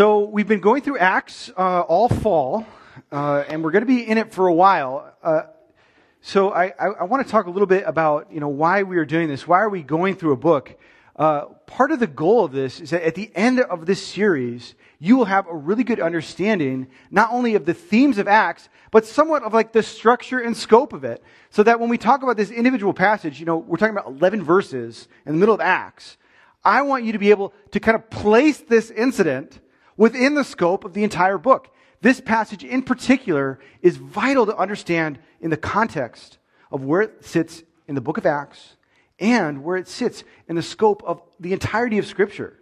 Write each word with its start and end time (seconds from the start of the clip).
So 0.00 0.20
we've 0.20 0.48
been 0.48 0.60
going 0.60 0.80
through 0.80 0.96
Acts 0.96 1.50
uh, 1.58 1.80
all 1.82 2.08
fall, 2.08 2.66
uh, 3.12 3.44
and 3.46 3.62
we're 3.62 3.70
going 3.70 3.82
to 3.82 3.86
be 3.86 4.08
in 4.08 4.16
it 4.16 4.32
for 4.32 4.46
a 4.46 4.54
while. 4.54 5.12
Uh, 5.22 5.42
so 6.22 6.52
I, 6.54 6.72
I, 6.80 6.86
I 7.00 7.04
want 7.04 7.22
to 7.22 7.30
talk 7.30 7.44
a 7.44 7.50
little 7.50 7.66
bit 7.66 7.84
about 7.86 8.32
you 8.32 8.40
know 8.40 8.48
why 8.48 8.82
we 8.82 8.96
are 8.96 9.04
doing 9.04 9.28
this. 9.28 9.46
Why 9.46 9.60
are 9.60 9.68
we 9.68 9.82
going 9.82 10.14
through 10.14 10.32
a 10.32 10.38
book? 10.38 10.74
Uh, 11.16 11.48
part 11.66 11.92
of 11.92 12.00
the 12.00 12.06
goal 12.06 12.46
of 12.46 12.52
this 12.52 12.80
is 12.80 12.88
that 12.88 13.06
at 13.06 13.14
the 13.14 13.30
end 13.34 13.60
of 13.60 13.84
this 13.84 14.02
series, 14.02 14.74
you 15.00 15.18
will 15.18 15.26
have 15.26 15.46
a 15.46 15.54
really 15.54 15.84
good 15.84 16.00
understanding 16.00 16.86
not 17.10 17.30
only 17.30 17.54
of 17.54 17.66
the 17.66 17.74
themes 17.74 18.16
of 18.16 18.26
Acts, 18.26 18.70
but 18.90 19.04
somewhat 19.04 19.42
of 19.42 19.52
like 19.52 19.72
the 19.72 19.82
structure 19.82 20.38
and 20.38 20.56
scope 20.56 20.94
of 20.94 21.04
it. 21.04 21.22
So 21.50 21.62
that 21.64 21.78
when 21.78 21.90
we 21.90 21.98
talk 21.98 22.22
about 22.22 22.38
this 22.38 22.50
individual 22.50 22.94
passage, 22.94 23.38
you 23.38 23.44
know, 23.44 23.58
we're 23.58 23.76
talking 23.76 23.94
about 23.94 24.06
11 24.06 24.44
verses 24.44 25.08
in 25.26 25.34
the 25.34 25.38
middle 25.38 25.54
of 25.54 25.60
Acts. 25.60 26.16
I 26.64 26.80
want 26.80 27.04
you 27.04 27.12
to 27.12 27.18
be 27.18 27.28
able 27.28 27.52
to 27.72 27.80
kind 27.80 27.96
of 27.96 28.08
place 28.08 28.60
this 28.60 28.90
incident 28.90 29.60
within 30.00 30.34
the 30.34 30.42
scope 30.42 30.86
of 30.86 30.94
the 30.94 31.04
entire 31.04 31.36
book. 31.36 31.68
This 32.00 32.22
passage 32.22 32.64
in 32.64 32.80
particular 32.80 33.58
is 33.82 33.98
vital 33.98 34.46
to 34.46 34.56
understand 34.56 35.18
in 35.42 35.50
the 35.50 35.58
context 35.58 36.38
of 36.72 36.82
where 36.82 37.02
it 37.02 37.22
sits 37.22 37.62
in 37.86 37.94
the 37.94 38.00
book 38.00 38.16
of 38.16 38.24
Acts 38.24 38.76
and 39.18 39.62
where 39.62 39.76
it 39.76 39.86
sits 39.86 40.24
in 40.48 40.56
the 40.56 40.62
scope 40.62 41.02
of 41.04 41.20
the 41.38 41.52
entirety 41.52 41.98
of 41.98 42.06
Scripture. 42.06 42.58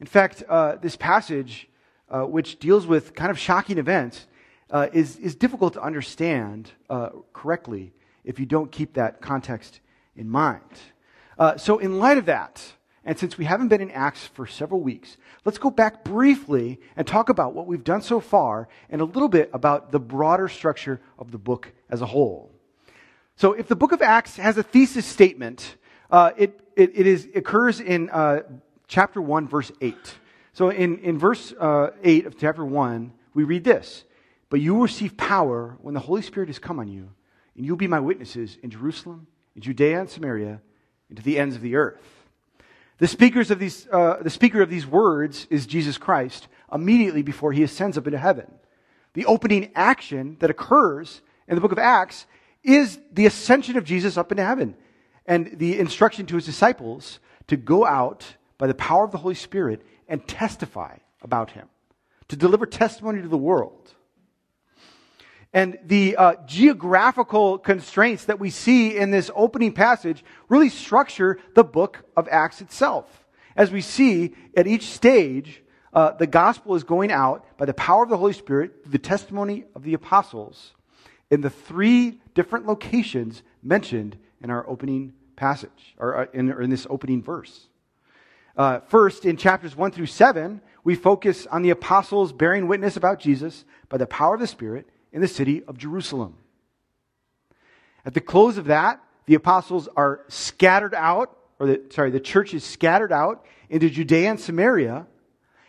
In 0.00 0.06
fact, 0.08 0.42
uh, 0.48 0.74
this 0.74 0.96
passage, 0.96 1.68
uh, 2.10 2.22
which 2.22 2.58
deals 2.58 2.84
with 2.84 3.14
kind 3.14 3.30
of 3.30 3.38
shocking 3.38 3.78
events, 3.78 4.26
uh, 4.68 4.88
is, 4.92 5.18
is 5.18 5.36
difficult 5.36 5.74
to 5.74 5.80
understand 5.80 6.72
uh, 6.90 7.10
correctly 7.32 7.92
if 8.24 8.40
you 8.40 8.46
don't 8.46 8.72
keep 8.72 8.94
that 8.94 9.20
context 9.20 9.78
in 10.16 10.28
mind. 10.28 10.62
Uh, 11.38 11.56
so, 11.56 11.78
in 11.78 12.00
light 12.00 12.18
of 12.18 12.26
that, 12.26 12.60
and 13.06 13.16
since 13.16 13.38
we 13.38 13.44
haven't 13.44 13.68
been 13.68 13.80
in 13.80 13.92
Acts 13.92 14.26
for 14.26 14.48
several 14.48 14.80
weeks, 14.80 15.16
let's 15.44 15.58
go 15.58 15.70
back 15.70 16.02
briefly 16.02 16.80
and 16.96 17.06
talk 17.06 17.28
about 17.28 17.54
what 17.54 17.68
we've 17.68 17.84
done 17.84 18.02
so 18.02 18.18
far 18.18 18.68
and 18.90 19.00
a 19.00 19.04
little 19.04 19.28
bit 19.28 19.48
about 19.52 19.92
the 19.92 20.00
broader 20.00 20.48
structure 20.48 21.00
of 21.16 21.30
the 21.30 21.38
book 21.38 21.72
as 21.88 22.02
a 22.02 22.06
whole. 22.06 22.50
So, 23.36 23.52
if 23.52 23.68
the 23.68 23.76
book 23.76 23.92
of 23.92 24.02
Acts 24.02 24.36
has 24.38 24.58
a 24.58 24.62
thesis 24.64 25.06
statement, 25.06 25.76
uh, 26.10 26.32
it, 26.36 26.58
it, 26.74 26.92
it 26.94 27.06
is, 27.06 27.28
occurs 27.34 27.80
in 27.80 28.10
uh, 28.10 28.42
chapter 28.88 29.22
1, 29.22 29.46
verse 29.46 29.70
8. 29.80 29.94
So, 30.52 30.70
in, 30.70 30.98
in 30.98 31.16
verse 31.16 31.52
uh, 31.60 31.90
8 32.02 32.26
of 32.26 32.38
chapter 32.38 32.64
1, 32.64 33.12
we 33.34 33.44
read 33.44 33.62
this 33.62 34.02
But 34.50 34.60
you 34.60 34.74
will 34.74 34.82
receive 34.82 35.16
power 35.16 35.76
when 35.80 35.94
the 35.94 36.00
Holy 36.00 36.22
Spirit 36.22 36.48
has 36.48 36.58
come 36.58 36.80
on 36.80 36.88
you, 36.88 37.10
and 37.54 37.64
you'll 37.64 37.76
be 37.76 37.86
my 37.86 38.00
witnesses 38.00 38.58
in 38.64 38.70
Jerusalem, 38.70 39.28
in 39.54 39.62
Judea 39.62 40.00
and 40.00 40.10
Samaria, 40.10 40.60
and 41.08 41.16
to 41.18 41.22
the 41.22 41.38
ends 41.38 41.54
of 41.54 41.62
the 41.62 41.76
earth. 41.76 42.15
The, 42.98 43.08
speakers 43.08 43.50
of 43.50 43.58
these, 43.58 43.86
uh, 43.92 44.22
the 44.22 44.30
speaker 44.30 44.62
of 44.62 44.70
these 44.70 44.86
words 44.86 45.46
is 45.50 45.66
Jesus 45.66 45.98
Christ 45.98 46.48
immediately 46.72 47.22
before 47.22 47.52
he 47.52 47.62
ascends 47.62 47.98
up 47.98 48.06
into 48.06 48.18
heaven. 48.18 48.50
The 49.12 49.26
opening 49.26 49.70
action 49.74 50.36
that 50.40 50.50
occurs 50.50 51.20
in 51.48 51.54
the 51.54 51.60
book 51.60 51.72
of 51.72 51.78
Acts 51.78 52.26
is 52.62 52.98
the 53.12 53.26
ascension 53.26 53.76
of 53.76 53.84
Jesus 53.84 54.16
up 54.16 54.32
into 54.32 54.44
heaven 54.44 54.76
and 55.26 55.58
the 55.58 55.78
instruction 55.78 56.26
to 56.26 56.36
his 56.36 56.46
disciples 56.46 57.20
to 57.48 57.56
go 57.56 57.84
out 57.84 58.36
by 58.58 58.66
the 58.66 58.74
power 58.74 59.04
of 59.04 59.12
the 59.12 59.18
Holy 59.18 59.34
Spirit 59.34 59.82
and 60.08 60.26
testify 60.26 60.96
about 61.22 61.50
him, 61.50 61.68
to 62.28 62.36
deliver 62.36 62.66
testimony 62.66 63.22
to 63.22 63.28
the 63.28 63.36
world. 63.36 63.94
And 65.56 65.78
the 65.86 66.16
uh, 66.16 66.34
geographical 66.44 67.56
constraints 67.56 68.26
that 68.26 68.38
we 68.38 68.50
see 68.50 68.94
in 68.94 69.10
this 69.10 69.30
opening 69.34 69.72
passage 69.72 70.22
really 70.50 70.68
structure 70.68 71.38
the 71.54 71.64
book 71.64 72.04
of 72.14 72.28
Acts 72.30 72.60
itself. 72.60 73.24
As 73.56 73.70
we 73.70 73.80
see 73.80 74.34
at 74.54 74.66
each 74.66 74.90
stage, 74.90 75.62
uh, 75.94 76.10
the 76.10 76.26
gospel 76.26 76.74
is 76.74 76.84
going 76.84 77.10
out 77.10 77.46
by 77.56 77.64
the 77.64 77.72
power 77.72 78.02
of 78.02 78.10
the 78.10 78.18
Holy 78.18 78.34
Spirit 78.34 78.82
through 78.82 78.92
the 78.92 78.98
testimony 78.98 79.64
of 79.74 79.82
the 79.82 79.94
apostles 79.94 80.74
in 81.30 81.40
the 81.40 81.48
three 81.48 82.20
different 82.34 82.66
locations 82.66 83.42
mentioned 83.62 84.18
in 84.42 84.50
our 84.50 84.68
opening 84.68 85.14
passage, 85.36 85.94
or 85.96 86.18
uh, 86.18 86.26
in, 86.34 86.52
or 86.52 86.60
in 86.60 86.68
this 86.68 86.86
opening 86.90 87.22
verse. 87.22 87.68
Uh, 88.58 88.80
first, 88.80 89.24
in 89.24 89.38
chapters 89.38 89.74
1 89.74 89.90
through 89.92 90.04
7, 90.04 90.60
we 90.84 90.94
focus 90.94 91.46
on 91.46 91.62
the 91.62 91.70
apostles 91.70 92.34
bearing 92.34 92.68
witness 92.68 92.98
about 92.98 93.18
Jesus 93.18 93.64
by 93.88 93.96
the 93.96 94.06
power 94.06 94.34
of 94.34 94.40
the 94.40 94.46
Spirit 94.46 94.86
in 95.16 95.22
the 95.22 95.28
city 95.28 95.64
of 95.64 95.78
Jerusalem. 95.78 96.34
At 98.04 98.12
the 98.12 98.20
close 98.20 98.58
of 98.58 98.66
that, 98.66 99.02
the 99.24 99.34
apostles 99.34 99.88
are 99.96 100.20
scattered 100.28 100.94
out, 100.94 101.34
or 101.58 101.66
the, 101.68 101.82
sorry, 101.88 102.10
the 102.10 102.20
church 102.20 102.52
is 102.52 102.62
scattered 102.62 103.12
out 103.12 103.46
into 103.70 103.88
Judea 103.88 104.28
and 104.28 104.38
Samaria, 104.38 105.06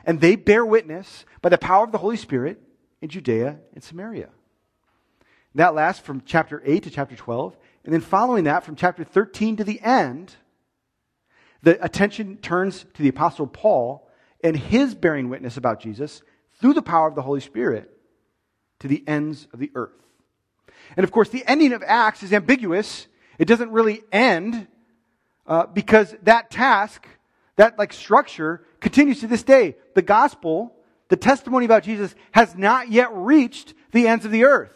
and 0.03 0.19
they 0.19 0.35
bear 0.35 0.65
witness 0.65 1.23
by 1.41 1.47
the 1.47 1.57
power 1.57 1.85
of 1.85 1.93
the 1.93 1.97
Holy 1.97 2.17
Spirit 2.17 2.61
in 3.01 3.07
Judea 3.07 3.57
and 3.73 3.81
Samaria. 3.81 4.27
That 5.55 5.73
lasts 5.73 6.05
from 6.05 6.23
chapter 6.25 6.61
8 6.65 6.83
to 6.83 6.89
chapter 6.89 7.15
12. 7.15 7.55
And 7.85 7.93
then 7.93 8.01
following 8.01 8.43
that, 8.43 8.65
from 8.65 8.75
chapter 8.75 9.05
13 9.05 9.55
to 9.55 9.63
the 9.63 9.79
end, 9.79 10.35
the 11.63 11.81
attention 11.81 12.35
turns 12.39 12.85
to 12.95 13.01
the 13.01 13.07
Apostle 13.09 13.47
Paul 13.47 14.09
and 14.43 14.57
his 14.57 14.93
bearing 14.93 15.29
witness 15.29 15.55
about 15.55 15.79
Jesus 15.79 16.21
through 16.59 16.73
the 16.73 16.81
power 16.81 17.07
of 17.07 17.15
the 17.15 17.21
Holy 17.21 17.39
Spirit 17.39 17.96
to 18.79 18.87
the 18.87 19.03
ends 19.07 19.47
of 19.53 19.59
the 19.59 19.71
earth. 19.75 19.91
And 20.95 21.03
of 21.03 21.11
course, 21.11 21.29
the 21.29 21.43
ending 21.45 21.73
of 21.73 21.83
Acts 21.85 22.23
is 22.23 22.33
ambiguous. 22.33 23.07
It 23.37 23.45
doesn't 23.45 23.71
really 23.71 24.03
end 24.11 24.67
uh, 25.45 25.65
because 25.67 26.15
that 26.23 26.49
task, 26.49 27.07
that 27.55 27.77
like 27.77 27.93
structure, 27.93 28.63
continues 28.79 29.19
to 29.21 29.27
this 29.27 29.43
day. 29.43 29.75
The 29.95 30.01
gospel, 30.01 30.73
the 31.09 31.15
testimony 31.15 31.65
about 31.65 31.83
Jesus, 31.83 32.13
has 32.31 32.55
not 32.55 32.89
yet 32.89 33.09
reached 33.13 33.73
the 33.91 34.07
ends 34.07 34.25
of 34.25 34.31
the 34.31 34.45
earth. 34.45 34.73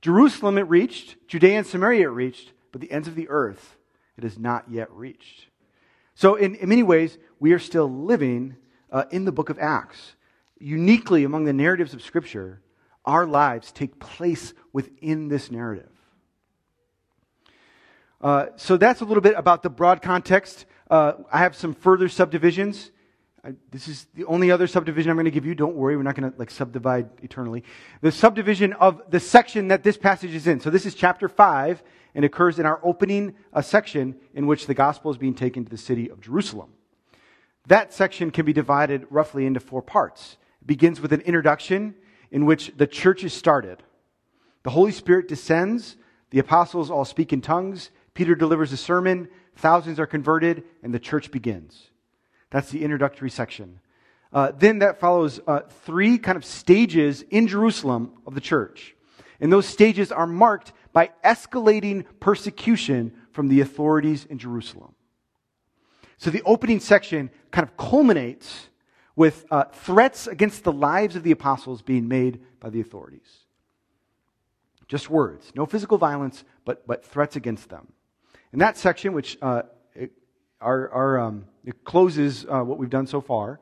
Jerusalem 0.00 0.58
it 0.58 0.62
reached, 0.62 1.16
Judea 1.28 1.58
and 1.58 1.66
Samaria 1.66 2.08
it 2.08 2.12
reached, 2.12 2.52
but 2.72 2.80
the 2.80 2.90
ends 2.90 3.06
of 3.06 3.14
the 3.14 3.28
earth 3.28 3.76
it 4.16 4.24
has 4.24 4.38
not 4.38 4.70
yet 4.70 4.90
reached. 4.90 5.46
So, 6.14 6.34
in, 6.34 6.56
in 6.56 6.68
many 6.68 6.82
ways, 6.82 7.18
we 7.40 7.52
are 7.52 7.58
still 7.58 7.90
living 7.90 8.56
uh, 8.90 9.04
in 9.10 9.24
the 9.24 9.32
book 9.32 9.48
of 9.48 9.58
Acts. 9.58 10.14
Uniquely 10.58 11.24
among 11.24 11.44
the 11.44 11.52
narratives 11.52 11.94
of 11.94 12.02
Scripture, 12.02 12.61
our 13.04 13.26
lives 13.26 13.72
take 13.72 13.98
place 13.98 14.54
within 14.72 15.28
this 15.28 15.50
narrative. 15.50 15.90
Uh, 18.20 18.46
so 18.56 18.76
that's 18.76 19.00
a 19.00 19.04
little 19.04 19.20
bit 19.20 19.34
about 19.36 19.62
the 19.62 19.70
broad 19.70 20.00
context. 20.00 20.66
Uh, 20.90 21.14
I 21.32 21.38
have 21.38 21.56
some 21.56 21.74
further 21.74 22.08
subdivisions. 22.08 22.90
I, 23.44 23.54
this 23.70 23.88
is 23.88 24.06
the 24.14 24.24
only 24.26 24.52
other 24.52 24.68
subdivision 24.68 25.10
I'm 25.10 25.16
going 25.16 25.24
to 25.24 25.32
give 25.32 25.44
you. 25.44 25.54
Don't 25.54 25.74
worry, 25.74 25.96
we're 25.96 26.04
not 26.04 26.14
going 26.14 26.30
to 26.30 26.38
like 26.38 26.50
subdivide 26.50 27.10
eternally. 27.22 27.64
The 28.00 28.12
subdivision 28.12 28.72
of 28.74 29.02
the 29.10 29.18
section 29.18 29.68
that 29.68 29.82
this 29.82 29.96
passage 29.96 30.34
is 30.34 30.46
in. 30.46 30.60
So 30.60 30.70
this 30.70 30.86
is 30.86 30.94
chapter 30.94 31.28
five, 31.28 31.82
and 32.14 32.24
occurs 32.24 32.58
in 32.58 32.66
our 32.66 32.80
opening 32.82 33.34
uh, 33.52 33.62
section 33.62 34.16
in 34.34 34.46
which 34.46 34.66
the 34.66 34.74
gospel 34.74 35.10
is 35.10 35.16
being 35.16 35.34
taken 35.34 35.64
to 35.64 35.70
the 35.70 35.78
city 35.78 36.10
of 36.10 36.20
Jerusalem. 36.20 36.70
That 37.66 37.92
section 37.92 38.30
can 38.30 38.44
be 38.44 38.52
divided 38.52 39.06
roughly 39.10 39.46
into 39.46 39.60
four 39.60 39.82
parts. 39.82 40.36
It 40.60 40.66
begins 40.66 41.00
with 41.00 41.12
an 41.12 41.22
introduction 41.22 41.94
in 42.32 42.46
which 42.46 42.72
the 42.76 42.86
church 42.86 43.22
is 43.22 43.32
started. 43.32 43.82
The 44.64 44.70
Holy 44.70 44.90
Spirit 44.90 45.28
descends, 45.28 45.96
the 46.30 46.40
apostles 46.40 46.90
all 46.90 47.04
speak 47.04 47.32
in 47.32 47.42
tongues, 47.42 47.90
Peter 48.14 48.34
delivers 48.34 48.72
a 48.72 48.76
sermon, 48.76 49.28
thousands 49.56 50.00
are 50.00 50.06
converted, 50.06 50.64
and 50.82 50.92
the 50.92 50.98
church 50.98 51.30
begins. 51.30 51.90
That's 52.50 52.70
the 52.70 52.82
introductory 52.82 53.30
section. 53.30 53.80
Uh, 54.32 54.52
then 54.56 54.78
that 54.78 54.98
follows 54.98 55.40
uh, 55.46 55.60
three 55.84 56.18
kind 56.18 56.36
of 56.36 56.44
stages 56.44 57.22
in 57.30 57.46
Jerusalem 57.48 58.14
of 58.26 58.34
the 58.34 58.40
church. 58.40 58.96
And 59.40 59.52
those 59.52 59.66
stages 59.66 60.10
are 60.10 60.26
marked 60.26 60.72
by 60.92 61.10
escalating 61.24 62.06
persecution 62.18 63.12
from 63.32 63.48
the 63.48 63.60
authorities 63.60 64.24
in 64.24 64.38
Jerusalem. 64.38 64.94
So 66.16 66.30
the 66.30 66.42
opening 66.44 66.80
section 66.80 67.30
kind 67.50 67.68
of 67.68 67.76
culminates 67.76 68.68
with 69.16 69.44
uh, 69.50 69.64
threats 69.64 70.26
against 70.26 70.64
the 70.64 70.72
lives 70.72 71.16
of 71.16 71.22
the 71.22 71.30
apostles 71.30 71.82
being 71.82 72.08
made 72.08 72.40
by 72.60 72.70
the 72.70 72.80
authorities. 72.80 73.38
Just 74.88 75.10
words, 75.10 75.52
no 75.54 75.66
physical 75.66 75.98
violence, 75.98 76.44
but, 76.64 76.86
but 76.86 77.04
threats 77.04 77.36
against 77.36 77.68
them. 77.68 77.92
In 78.52 78.58
that 78.58 78.76
section, 78.76 79.12
which 79.12 79.38
uh, 79.40 79.62
it, 79.94 80.12
our, 80.60 80.90
our, 80.90 81.20
um, 81.20 81.46
it 81.64 81.84
closes 81.84 82.44
uh, 82.44 82.62
what 82.62 82.78
we've 82.78 82.90
done 82.90 83.06
so 83.06 83.20
far, 83.20 83.60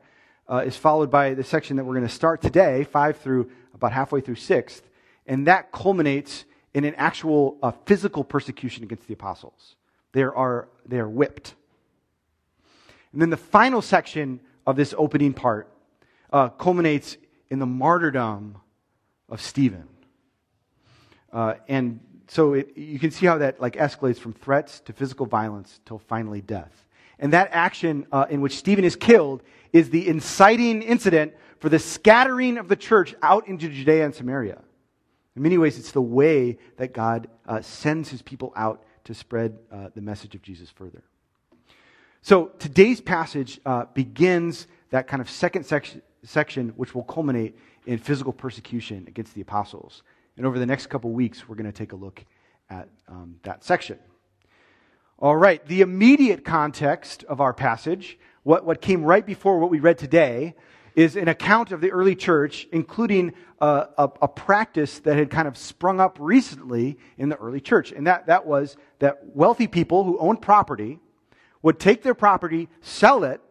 uh, 0.49 0.63
is 0.65 0.75
followed 0.75 1.09
by 1.09 1.33
the 1.33 1.43
section 1.43 1.77
that 1.77 1.85
we're 1.85 1.95
going 1.95 2.07
to 2.07 2.13
start 2.13 2.41
today, 2.41 2.83
5 2.83 3.17
through 3.17 3.49
about 3.73 3.93
halfway 3.93 4.19
through 4.19 4.35
6th, 4.35 4.81
and 5.25 5.47
that 5.47 5.71
culminates 5.71 6.45
in 6.73 6.83
an 6.83 6.95
actual 6.95 7.57
uh, 7.63 7.71
physical 7.85 8.23
persecution 8.23 8.83
against 8.83 9.07
the 9.07 9.13
apostles. 9.13 9.75
They 10.11 10.23
are, 10.23 10.67
they 10.85 10.99
are 10.99 11.07
whipped. 11.07 11.55
And 13.13 13.21
then 13.21 13.29
the 13.29 13.37
final 13.37 13.81
section 13.81 14.41
of 14.71 14.77
this 14.77 14.95
opening 14.97 15.33
part 15.33 15.71
uh, 16.31 16.49
culminates 16.49 17.17
in 17.49 17.59
the 17.59 17.65
martyrdom 17.65 18.57
of 19.29 19.41
Stephen. 19.41 19.87
Uh, 21.31 21.55
and 21.67 21.99
so 22.27 22.53
it, 22.53 22.77
you 22.77 22.97
can 22.97 23.11
see 23.11 23.25
how 23.25 23.37
that 23.37 23.59
like 23.59 23.75
escalates 23.75 24.17
from 24.17 24.33
threats 24.33 24.79
to 24.81 24.93
physical 24.93 25.25
violence 25.25 25.79
till 25.85 25.99
finally 25.99 26.41
death. 26.41 26.87
And 27.19 27.33
that 27.33 27.49
action 27.51 28.07
uh, 28.11 28.25
in 28.29 28.39
which 28.39 28.55
Stephen 28.57 28.85
is 28.85 28.95
killed 28.95 29.43
is 29.73 29.89
the 29.89 30.07
inciting 30.07 30.81
incident 30.81 31.33
for 31.59 31.67
the 31.67 31.77
scattering 31.77 32.57
of 32.57 32.69
the 32.69 32.75
church 32.75 33.13
out 33.21 33.47
into 33.47 33.67
Judea 33.67 34.05
and 34.05 34.15
Samaria. 34.15 34.61
In 35.35 35.43
many 35.43 35.57
ways, 35.57 35.77
it's 35.77 35.91
the 35.91 36.01
way 36.01 36.57
that 36.77 36.93
God 36.93 37.27
uh, 37.45 37.61
sends 37.61 38.09
his 38.09 38.21
people 38.21 38.53
out 38.55 38.83
to 39.03 39.13
spread 39.13 39.59
uh, 39.71 39.89
the 39.93 40.01
message 40.01 40.33
of 40.33 40.41
Jesus 40.41 40.69
further. 40.69 41.03
So 42.23 42.51
today's 42.59 43.01
passage 43.01 43.59
uh, 43.65 43.85
begins 43.95 44.67
that 44.91 45.07
kind 45.07 45.21
of 45.21 45.29
second 45.29 45.65
section, 45.65 46.03
section, 46.23 46.69
which 46.75 46.93
will 46.93 47.03
culminate 47.03 47.57
in 47.87 47.97
physical 47.97 48.31
persecution 48.31 49.05
against 49.07 49.33
the 49.33 49.41
apostles. 49.41 50.03
And 50.37 50.45
over 50.45 50.59
the 50.59 50.67
next 50.67 50.87
couple 50.87 51.09
weeks, 51.09 51.49
we're 51.49 51.55
going 51.55 51.71
to 51.71 51.77
take 51.77 51.93
a 51.93 51.95
look 51.95 52.23
at 52.69 52.89
um, 53.07 53.37
that 53.41 53.63
section. 53.63 53.97
All 55.17 55.35
right, 55.35 55.65
the 55.65 55.81
immediate 55.81 56.45
context 56.45 57.23
of 57.23 57.41
our 57.41 57.55
passage, 57.55 58.19
what, 58.43 58.65
what 58.65 58.81
came 58.81 59.03
right 59.03 59.25
before 59.25 59.57
what 59.57 59.71
we 59.71 59.79
read 59.79 59.97
today, 59.97 60.53
is 60.95 61.15
an 61.15 61.27
account 61.27 61.71
of 61.71 61.81
the 61.81 61.91
early 61.91 62.15
church, 62.15 62.67
including 62.71 63.33
a, 63.59 63.87
a, 63.97 64.09
a, 64.21 64.27
practice 64.27 64.99
that 64.99 65.15
had 65.15 65.31
kind 65.31 65.47
of 65.47 65.57
sprung 65.57 65.99
up 65.99 66.17
recently 66.19 66.99
in 67.17 67.29
the 67.29 67.37
early 67.37 67.61
church. 67.61 67.91
And 67.91 68.05
that, 68.07 68.27
that 68.27 68.45
was 68.45 68.75
that 68.99 69.35
wealthy 69.35 69.67
people 69.67 70.03
who 70.03 70.19
owned 70.19 70.41
property 70.41 70.99
would 71.61 71.79
take 71.79 72.03
their 72.03 72.13
property, 72.13 72.69
sell 72.81 73.23
it, 73.23 73.41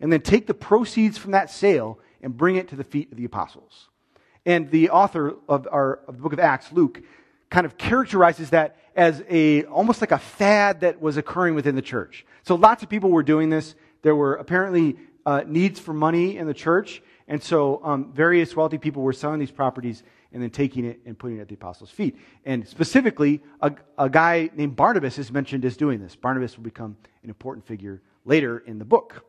and 0.00 0.12
then 0.12 0.20
take 0.20 0.46
the 0.46 0.54
proceeds 0.54 1.18
from 1.18 1.32
that 1.32 1.50
sale 1.50 1.98
and 2.22 2.36
bring 2.36 2.56
it 2.56 2.68
to 2.68 2.76
the 2.76 2.84
feet 2.84 3.10
of 3.10 3.18
the 3.18 3.24
apostles. 3.24 3.88
And 4.46 4.70
the 4.70 4.90
author 4.90 5.34
of, 5.48 5.68
our, 5.70 6.00
of 6.08 6.16
the 6.16 6.22
book 6.22 6.32
of 6.32 6.40
Acts, 6.40 6.72
Luke, 6.72 7.02
kind 7.50 7.66
of 7.66 7.76
characterizes 7.76 8.50
that 8.50 8.76
as 8.94 9.22
a 9.28 9.64
almost 9.64 10.00
like 10.00 10.12
a 10.12 10.18
fad 10.18 10.80
that 10.80 11.00
was 11.00 11.16
occurring 11.16 11.54
within 11.54 11.74
the 11.74 11.82
church. 11.82 12.26
So 12.42 12.54
lots 12.54 12.82
of 12.82 12.88
people 12.88 13.10
were 13.10 13.22
doing 13.22 13.50
this. 13.50 13.74
There 14.02 14.16
were 14.16 14.34
apparently 14.34 14.96
uh, 15.24 15.42
needs 15.46 15.78
for 15.78 15.92
money 15.92 16.36
in 16.36 16.46
the 16.46 16.54
church, 16.54 17.02
and 17.28 17.42
so 17.42 17.80
um, 17.84 18.12
various 18.12 18.56
wealthy 18.56 18.78
people 18.78 19.02
were 19.02 19.12
selling 19.12 19.38
these 19.38 19.50
properties 19.50 20.02
and 20.32 20.42
then 20.42 20.50
taking 20.50 20.84
it 20.84 21.00
and 21.06 21.18
putting 21.18 21.38
it 21.38 21.42
at 21.42 21.48
the 21.48 21.54
apostles' 21.54 21.90
feet. 21.90 22.18
And 22.44 22.66
specifically, 22.66 23.40
a, 23.60 23.72
a 23.96 24.08
guy 24.08 24.50
named 24.54 24.76
Barnabas 24.76 25.18
is 25.18 25.30
mentioned 25.30 25.64
as 25.64 25.76
doing 25.76 26.00
this. 26.00 26.16
Barnabas 26.16 26.56
will 26.56 26.64
become 26.64 26.96
an 27.22 27.28
important 27.28 27.66
figure 27.66 28.02
later 28.24 28.58
in 28.58 28.78
the 28.78 28.84
book. 28.84 29.24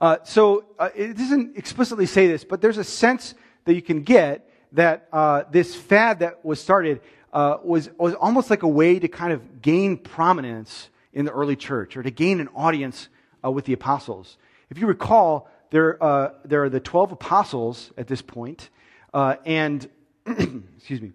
Uh, 0.00 0.16
so 0.24 0.64
uh, 0.78 0.88
it 0.94 1.16
doesn't 1.16 1.56
explicitly 1.56 2.06
say 2.06 2.26
this, 2.26 2.44
but 2.44 2.60
there's 2.62 2.78
a 2.78 2.84
sense 2.84 3.34
that 3.66 3.74
you 3.74 3.82
can 3.82 4.02
get 4.02 4.50
that 4.72 5.08
uh, 5.12 5.44
this 5.50 5.74
fad 5.74 6.20
that 6.20 6.44
was 6.44 6.60
started 6.60 7.00
uh, 7.32 7.58
was, 7.62 7.90
was 7.98 8.14
almost 8.14 8.48
like 8.48 8.62
a 8.62 8.68
way 8.68 8.98
to 8.98 9.08
kind 9.08 9.32
of 9.32 9.60
gain 9.60 9.96
prominence 9.96 10.88
in 11.12 11.24
the 11.24 11.32
early 11.32 11.56
church 11.56 11.96
or 11.96 12.02
to 12.02 12.10
gain 12.10 12.40
an 12.40 12.48
audience 12.54 13.08
uh, 13.44 13.50
with 13.50 13.64
the 13.66 13.72
apostles. 13.72 14.38
If 14.70 14.78
you 14.78 14.86
recall, 14.86 15.48
there, 15.70 16.02
uh, 16.02 16.32
there 16.44 16.64
are 16.64 16.68
the 16.68 16.80
12 16.80 17.12
apostles 17.12 17.92
at 17.96 18.06
this 18.06 18.22
point, 18.22 18.70
and, 19.12 19.88
excuse 20.26 21.00
me, 21.00 21.12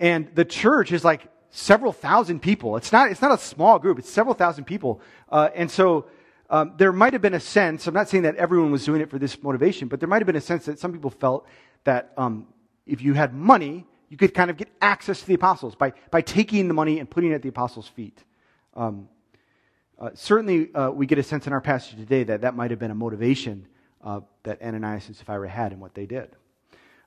and 0.00 0.34
the 0.34 0.44
church 0.44 0.92
is 0.92 1.04
like 1.04 1.28
several 1.50 1.92
thousand 1.92 2.40
people. 2.40 2.76
It's 2.76 2.92
not, 2.92 3.10
it's 3.10 3.22
not 3.22 3.32
a 3.32 3.38
small 3.38 3.78
group, 3.78 3.98
it's 3.98 4.10
several 4.10 4.34
thousand 4.34 4.64
people. 4.64 5.00
and 5.30 5.70
so 5.70 6.06
um, 6.48 6.74
there 6.76 6.92
might 6.92 7.12
have 7.12 7.22
been 7.22 7.34
a 7.34 7.40
sense, 7.40 7.86
I'm 7.86 7.94
not 7.94 8.08
saying 8.08 8.22
that 8.22 8.36
everyone 8.36 8.70
was 8.70 8.84
doing 8.84 9.00
it 9.00 9.10
for 9.10 9.18
this 9.18 9.42
motivation, 9.42 9.88
but 9.88 10.00
there 10.00 10.08
might 10.08 10.18
have 10.18 10.26
been 10.26 10.36
a 10.36 10.40
sense 10.40 10.66
that 10.66 10.78
some 10.78 10.92
people 10.92 11.10
felt 11.10 11.46
that 11.84 12.12
um, 12.16 12.46
if 12.86 13.02
you 13.02 13.14
had 13.14 13.34
money, 13.34 13.84
you 14.08 14.16
could 14.16 14.32
kind 14.32 14.50
of 14.50 14.56
get 14.56 14.68
access 14.80 15.20
to 15.20 15.26
the 15.26 15.34
apostles 15.34 15.74
by, 15.74 15.92
by 16.10 16.20
taking 16.20 16.68
the 16.68 16.74
money 16.74 17.00
and 17.00 17.10
putting 17.10 17.32
it 17.32 17.34
at 17.34 17.42
the 17.42 17.48
apostles' 17.48 17.88
feet. 17.88 18.22
Um, 18.74 19.08
uh, 19.98 20.10
certainly, 20.14 20.74
uh, 20.74 20.90
we 20.90 21.06
get 21.06 21.18
a 21.18 21.22
sense 21.22 21.46
in 21.46 21.52
our 21.52 21.60
passage 21.60 21.98
today 21.98 22.22
that 22.24 22.42
that 22.42 22.54
might 22.54 22.70
have 22.70 22.78
been 22.78 22.90
a 22.90 22.94
motivation 22.94 23.66
uh, 24.04 24.20
that 24.42 24.60
Ananias 24.60 25.06
and 25.06 25.16
Sapphira 25.16 25.48
had 25.48 25.72
in 25.72 25.80
what 25.80 25.94
they 25.94 26.04
did. 26.04 26.30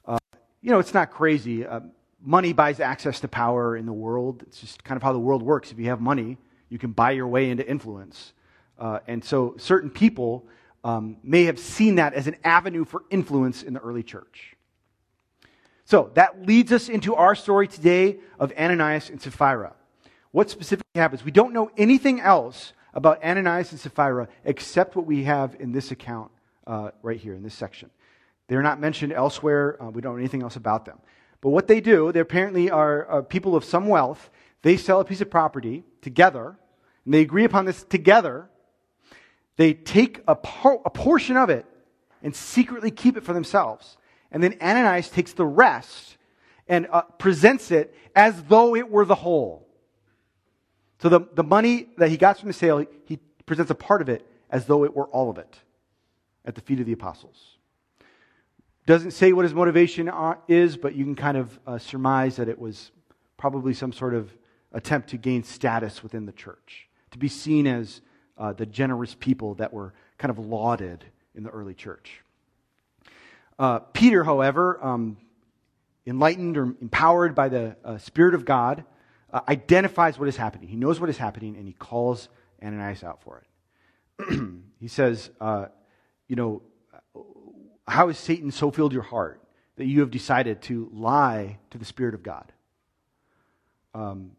Uh, 0.06 0.18
you 0.62 0.71
know, 0.71 0.80
it's 0.80 0.94
not 0.94 1.12
crazy. 1.12 1.65
Uh, 1.65 1.81
money 2.21 2.51
buys 2.51 2.80
access 2.80 3.19
to 3.19 3.27
power 3.27 3.77
in 3.77 3.86
the 3.86 3.94
world. 3.94 4.44
It's 4.47 4.59
just 4.59 4.83
kind 4.83 4.97
of 4.97 5.03
how 5.03 5.13
the 5.13 5.19
world 5.19 5.44
works. 5.44 5.71
If 5.71 5.77
you 5.77 5.86
have 5.86 6.01
money, 6.01 6.38
you 6.69 6.80
can 6.80 6.91
buy 6.91 7.12
your 7.12 7.27
way 7.27 7.51
into 7.51 7.68
influence. 7.68 8.33
Uh, 8.77 9.00
and 9.07 9.24
so 9.24 9.56
certain 9.57 9.92
people 9.92 10.47
um, 10.83 11.18
may 11.21 11.44
have 11.44 11.59
seen 11.59 11.95
that 11.95 12.13
as 12.13 12.25
an 12.27 12.38
avenue 12.44 12.85
for 12.85 13.03
influence 13.12 13.62
in 13.62 13.74
the 13.74 13.80
early 13.81 14.03
church. 14.03 14.56
So 15.85 16.12
that 16.15 16.45
leads 16.45 16.71
us 16.71 16.89
into 16.89 17.15
our 17.15 17.35
story 17.35 17.68
today 17.68 18.19
of 18.39 18.51
Ananias 18.57 19.09
and 19.09 19.21
Sapphira. 19.21 19.74
What 20.31 20.50
specifically 20.50 20.85
happens? 20.95 21.24
We 21.24 21.31
don't 21.31 21.53
know 21.53 21.71
anything 21.77 22.19
else 22.19 22.74
about 22.94 23.24
Ananias 23.24 23.71
and 23.71 23.80
Sapphira 23.80 24.27
except 24.44 24.95
what 24.95 25.06
we 25.06 25.24
have 25.24 25.56
in 25.59 25.71
this 25.71 25.91
account 25.91 26.31
uh, 26.68 26.91
right 27.01 27.19
here 27.19 27.33
in 27.33 27.44
this 27.44 27.53
section. 27.53 27.89
They're 28.47 28.63
not 28.63 28.80
mentioned 28.80 29.13
elsewhere. 29.13 29.81
Uh, 29.81 29.89
we 29.89 30.01
don't 30.01 30.13
know 30.13 30.19
anything 30.19 30.41
else 30.41 30.56
about 30.56 30.86
them. 30.86 31.00
But 31.41 31.50
what 31.50 31.68
they 31.68 31.81
do, 31.81 32.12
they 32.12 32.19
apparently 32.19 32.69
are 32.69 33.09
uh, 33.12 33.21
people 33.21 33.56
of 33.56 33.63
some 33.63 33.88
wealth. 33.88 34.30
They 34.62 34.75
sell 34.75 35.00
a 35.00 35.06
piece 35.06 35.21
of 35.21 35.30
property 35.30 35.83
together, 36.01 36.57
and 37.06 37.13
they 37.13 37.21
agree 37.21 37.45
upon 37.45 37.65
this 37.65 37.83
together 37.83 38.50
they 39.59 39.74
take 39.74 40.24
a, 40.25 40.31
a 40.31 40.89
portion 40.89 41.35
of 41.35 41.50
it 41.50 41.65
and 42.24 42.33
secretly 42.33 42.92
keep 42.92 43.18
it 43.18 43.25
for 43.25 43.33
themselves. 43.33 43.97
And 44.31 44.42
then 44.42 44.56
Ananias 44.62 45.09
takes 45.09 45.33
the 45.33 45.45
rest 45.45 46.15
and 46.69 46.88
uh, 46.89 47.01
presents 47.01 47.69
it 47.69 47.94
as 48.15 48.42
though 48.44 48.74
it 48.74 48.89
were 48.89 49.03
the 49.03 49.15
whole. 49.15 49.68
So 51.01 51.09
the, 51.09 51.21
the 51.33 51.43
money 51.43 51.87
that 51.97 52.09
he 52.09 52.17
got 52.17 52.39
from 52.39 52.47
the 52.47 52.53
sale, 52.53 52.85
he 53.05 53.19
presents 53.45 53.71
a 53.71 53.75
part 53.75 54.01
of 54.01 54.09
it 54.09 54.25
as 54.49 54.65
though 54.65 54.83
it 54.83 54.95
were 54.95 55.07
all 55.07 55.29
of 55.29 55.37
it 55.37 55.59
at 56.45 56.55
the 56.55 56.61
feet 56.61 56.79
of 56.79 56.85
the 56.85 56.93
apostles. 56.93 57.57
Doesn't 58.85 59.11
say 59.11 59.33
what 59.33 59.43
his 59.43 59.53
motivation 59.53 60.11
is, 60.47 60.75
but 60.75 60.95
you 60.95 61.03
can 61.05 61.15
kind 61.15 61.37
of 61.37 61.59
uh, 61.65 61.77
surmise 61.77 62.37
that 62.37 62.49
it 62.49 62.59
was 62.59 62.91
probably 63.37 63.73
some 63.73 63.93
sort 63.93 64.13
of 64.13 64.31
attempt 64.73 65.09
to 65.09 65.17
gain 65.17 65.43
status 65.43 66.03
within 66.03 66.25
the 66.25 66.31
church, 66.31 66.89
to 67.11 67.17
be 67.17 67.27
seen 67.27 67.67
as 67.67 68.01
uh, 68.37 68.53
the 68.53 68.65
generous 68.65 69.15
people 69.15 69.55
that 69.55 69.71
were 69.71 69.93
kind 70.17 70.31
of 70.31 70.39
lauded 70.39 71.05
in 71.35 71.43
the 71.43 71.49
early 71.49 71.73
church. 71.73 72.21
Uh, 73.57 73.79
Peter, 73.79 74.23
however, 74.23 74.83
um, 74.83 75.17
enlightened 76.05 76.57
or 76.57 76.63
empowered 76.81 77.35
by 77.35 77.49
the 77.49 77.75
uh, 77.85 77.97
Spirit 77.97 78.33
of 78.33 78.43
God, 78.43 78.83
uh, 79.31 79.41
identifies 79.47 80.17
what 80.17 80.27
is 80.27 80.37
happening. 80.37 80.67
He 80.67 80.75
knows 80.75 80.99
what 80.99 81.09
is 81.09 81.17
happening, 81.17 81.55
and 81.55 81.67
he 81.67 81.73
calls 81.73 82.29
Ananias 82.63 83.03
out 83.03 83.21
for 83.21 83.43
it. 84.19 84.39
he 84.79 84.87
says, 84.87 85.29
uh, 85.39 85.67
You 86.27 86.35
know, 86.35 86.61
how 87.87 88.07
has 88.07 88.17
Satan 88.17 88.51
so 88.51 88.71
filled 88.71 88.93
your 88.93 89.03
heart 89.03 89.41
that 89.77 89.85
you 89.85 90.01
have 90.01 90.11
decided 90.11 90.61
to 90.63 90.89
lie 90.94 91.59
to 91.71 91.77
the 91.77 91.85
Spirit 91.85 92.13
of 92.13 92.23
God? 92.23 92.51
Um, 93.94 94.31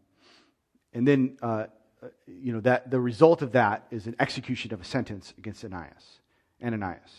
and 0.93 1.07
then 1.07 1.37
uh, 1.41 1.65
uh, 2.03 2.07
you 2.25 2.51
know, 2.51 2.61
that 2.61 2.89
the 2.89 2.99
result 2.99 3.43
of 3.43 3.51
that 3.51 3.85
is 3.91 4.07
an 4.07 4.15
execution 4.19 4.73
of 4.73 4.81
a 4.81 4.83
sentence 4.83 5.35
against 5.37 5.63
Ananias. 5.63 6.19
Ananias. 6.63 7.11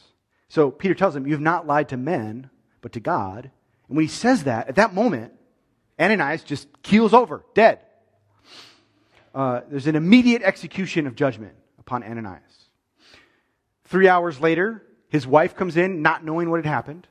So 0.49 0.73
Peter 0.73 0.95
tells 0.95 1.15
him, 1.15 1.27
You 1.27 1.35
have 1.35 1.41
not 1.41 1.67
lied 1.67 1.89
to 1.91 1.97
men, 1.97 2.51
but 2.81 2.93
to 2.93 3.01
God. 3.01 3.51
And 3.89 3.97
when 3.97 4.05
he 4.05 4.09
says 4.09 4.45
that, 4.45 4.69
at 4.69 4.75
that 4.75 4.93
moment, 4.93 5.35
Ananias 6.03 6.43
just 6.43 6.69
keels 6.83 7.15
over, 7.15 7.45
dead. 7.55 7.81
Uh, 9.35 9.61
there's 9.69 9.87
an 9.87 9.97
immediate 9.97 10.43
execution 10.43 11.07
of 11.07 11.15
judgment 11.15 11.55
upon 11.79 12.03
Ananias. 12.03 12.43
Three 13.85 14.09
hours 14.09 14.41
later, 14.41 14.83
his 15.09 15.27
wife 15.27 15.55
comes 15.55 15.77
in, 15.77 16.03
not 16.03 16.25
knowing 16.25 16.51
what 16.51 16.57
had 16.57 16.67
happened. 16.67 17.07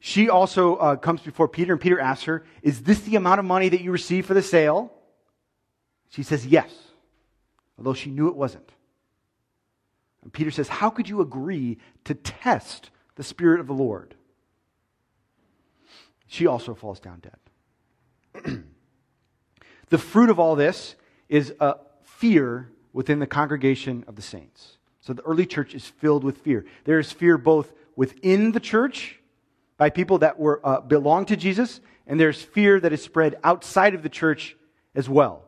She 0.00 0.28
also 0.28 0.76
uh, 0.76 0.96
comes 0.96 1.20
before 1.20 1.48
Peter, 1.48 1.72
and 1.72 1.80
Peter 1.80 2.00
asks 2.00 2.24
her, 2.24 2.44
Is 2.62 2.82
this 2.82 3.00
the 3.00 3.16
amount 3.16 3.40
of 3.40 3.44
money 3.44 3.68
that 3.68 3.80
you 3.80 3.90
received 3.90 4.26
for 4.26 4.34
the 4.34 4.42
sale? 4.42 4.92
She 6.10 6.22
says, 6.22 6.46
Yes 6.46 6.72
although 7.82 7.94
she 7.94 8.10
knew 8.10 8.28
it 8.28 8.36
wasn't. 8.36 8.70
And 10.22 10.32
Peter 10.32 10.52
says, 10.52 10.68
How 10.68 10.88
could 10.88 11.08
you 11.08 11.20
agree 11.20 11.78
to 12.04 12.14
test 12.14 12.90
the 13.16 13.24
Spirit 13.24 13.58
of 13.58 13.66
the 13.66 13.74
Lord? 13.74 14.14
She 16.28 16.46
also 16.46 16.74
falls 16.74 17.00
down 17.00 17.18
dead. 17.18 17.36
The 19.92 19.98
fruit 19.98 20.30
of 20.30 20.40
all 20.40 20.56
this 20.56 20.96
is 21.28 21.52
a 21.60 21.76
fear 22.02 22.70
within 22.94 23.18
the 23.18 23.26
congregation 23.26 24.04
of 24.08 24.16
the 24.16 24.22
saints. 24.22 24.78
So 25.02 25.12
the 25.12 25.20
early 25.20 25.44
church 25.44 25.74
is 25.74 25.86
filled 25.86 26.24
with 26.24 26.38
fear. 26.38 26.64
There 26.84 26.98
is 26.98 27.12
fear 27.12 27.36
both 27.36 27.74
within 27.94 28.52
the 28.52 28.60
church 28.60 29.20
by 29.76 29.90
people 29.90 30.16
that 30.18 30.38
were 30.38 30.66
uh, 30.66 30.80
belong 30.80 31.26
to 31.26 31.36
Jesus, 31.36 31.82
and 32.06 32.18
there's 32.18 32.40
fear 32.40 32.80
that 32.80 32.94
is 32.94 33.02
spread 33.02 33.38
outside 33.44 33.94
of 33.94 34.02
the 34.02 34.08
church 34.08 34.56
as 34.94 35.10
well. 35.10 35.44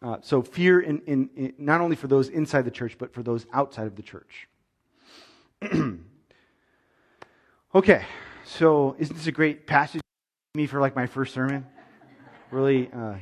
Uh, 0.00 0.18
so 0.20 0.40
fear 0.40 0.78
in, 0.78 1.00
in, 1.08 1.28
in, 1.34 1.54
not 1.58 1.80
only 1.80 1.96
for 1.96 2.06
those 2.06 2.28
inside 2.28 2.62
the 2.62 2.70
church, 2.70 2.96
but 2.96 3.12
for 3.12 3.24
those 3.24 3.44
outside 3.52 3.88
of 3.88 3.96
the 3.96 4.02
church. 4.02 4.46
okay, 7.74 8.04
so 8.44 8.94
isn't 9.00 9.16
this 9.16 9.26
a 9.26 9.32
great 9.32 9.66
passage 9.66 10.00
me 10.54 10.68
for 10.68 10.80
like 10.80 10.94
my 10.94 11.06
first 11.06 11.34
sermon? 11.34 11.66
Really 12.50 12.90
uh, 12.92 13.14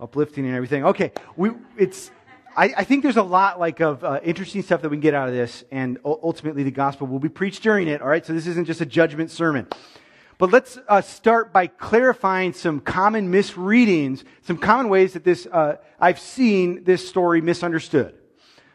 uplifting 0.00 0.44
and 0.46 0.54
everything. 0.54 0.84
Okay, 0.84 1.12
we, 1.36 1.52
it's 1.78 2.10
I, 2.56 2.74
I, 2.76 2.84
think 2.84 3.02
there's 3.02 3.16
a 3.16 3.22
lot 3.22 3.58
like 3.58 3.80
of 3.80 4.04
uh, 4.04 4.20
interesting 4.22 4.62
stuff 4.62 4.82
that 4.82 4.90
we 4.90 4.96
can 4.96 5.02
get 5.02 5.14
out 5.14 5.28
of 5.28 5.34
this, 5.34 5.64
and 5.70 5.98
ultimately 6.04 6.62
the 6.62 6.70
gospel 6.70 7.06
will 7.06 7.18
be 7.18 7.28
preached 7.28 7.62
during 7.62 7.88
it. 7.88 8.02
All 8.02 8.08
right, 8.08 8.24
so 8.24 8.32
this 8.32 8.46
isn't 8.46 8.66
just 8.66 8.80
a 8.80 8.86
judgment 8.86 9.30
sermon. 9.30 9.66
But 10.36 10.52
let's 10.52 10.78
uh, 10.88 11.00
start 11.00 11.52
by 11.52 11.66
clarifying 11.68 12.52
some 12.52 12.80
common 12.80 13.30
misreadings, 13.30 14.24
some 14.42 14.58
common 14.58 14.88
ways 14.88 15.14
that 15.14 15.24
this 15.24 15.46
uh, 15.46 15.76
I've 15.98 16.18
seen 16.18 16.84
this 16.84 17.08
story 17.08 17.40
misunderstood. 17.40 18.14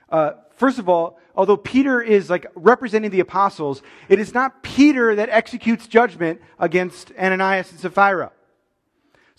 Uh, 0.09 0.31
first 0.55 0.79
of 0.79 0.89
all, 0.89 1.19
although 1.36 1.57
Peter 1.57 2.01
is 2.01 2.29
like 2.29 2.48
representing 2.55 3.12
the 3.12 3.19
apostles, 3.19 3.81
it 4.07 4.19
is 4.19 4.33
not 4.33 4.63
Peter 4.63 5.15
that 5.15 5.29
executes 5.29 5.86
judgment 5.88 6.41
against 6.57 7.12
Ananias 7.17 7.71
and 7.71 7.79
Sapphira. 7.79 8.31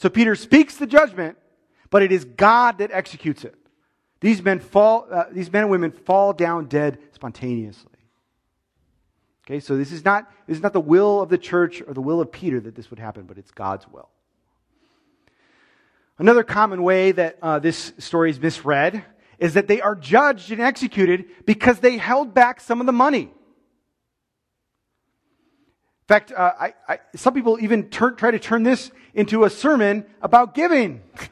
So 0.00 0.08
Peter 0.08 0.34
speaks 0.34 0.76
the 0.76 0.86
judgment, 0.86 1.36
but 1.90 2.02
it 2.02 2.10
is 2.10 2.24
God 2.24 2.78
that 2.78 2.90
executes 2.90 3.44
it. 3.44 3.54
These 4.20 4.42
men 4.42 4.58
fall, 4.58 5.06
uh, 5.12 5.24
these 5.30 5.52
men 5.52 5.64
and 5.64 5.70
women 5.70 5.92
fall 5.92 6.32
down 6.32 6.68
dead 6.68 6.96
spontaneously. 7.12 7.90
Okay, 9.44 9.60
so 9.60 9.76
this 9.76 9.92
is 9.92 10.02
not 10.02 10.32
this 10.46 10.56
is 10.56 10.62
not 10.62 10.72
the 10.72 10.80
will 10.80 11.20
of 11.20 11.28
the 11.28 11.36
church 11.36 11.82
or 11.86 11.92
the 11.92 12.00
will 12.00 12.22
of 12.22 12.32
Peter 12.32 12.58
that 12.60 12.74
this 12.74 12.88
would 12.88 12.98
happen, 12.98 13.24
but 13.24 13.36
it's 13.36 13.50
God's 13.50 13.86
will. 13.88 14.08
Another 16.16 16.44
common 16.44 16.82
way 16.82 17.12
that 17.12 17.36
uh, 17.42 17.58
this 17.58 17.92
story 17.98 18.30
is 18.30 18.40
misread 18.40 19.04
is 19.38 19.52
that 19.52 19.68
they 19.68 19.82
are 19.82 19.94
judged 19.94 20.50
and 20.50 20.62
executed 20.62 21.26
because 21.44 21.80
they 21.80 21.98
held 21.98 22.32
back 22.32 22.62
some 22.62 22.80
of 22.80 22.86
the 22.86 22.92
money. 22.92 23.30
Fact, 26.10 26.32
uh, 26.32 26.52
I, 26.58 26.74
I, 26.88 26.98
some 27.14 27.34
people 27.34 27.56
even 27.60 27.88
turn, 27.88 28.16
try 28.16 28.32
to 28.32 28.40
turn 28.40 28.64
this 28.64 28.90
into 29.14 29.44
a 29.44 29.50
sermon 29.50 30.04
about 30.20 30.56
giving. 30.56 31.02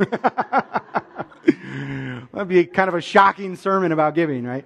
That'd 2.32 2.46
be 2.46 2.64
kind 2.64 2.86
of 2.88 2.94
a 2.94 3.00
shocking 3.00 3.56
sermon 3.56 3.90
about 3.90 4.14
giving, 4.14 4.44
right? 4.44 4.64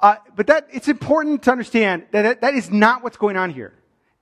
Uh, 0.00 0.16
but 0.34 0.48
that 0.48 0.66
it's 0.72 0.88
important 0.88 1.44
to 1.44 1.52
understand 1.52 2.06
that, 2.10 2.22
that 2.22 2.40
that 2.40 2.54
is 2.54 2.68
not 2.72 3.04
what's 3.04 3.16
going 3.16 3.36
on 3.36 3.50
here. 3.50 3.72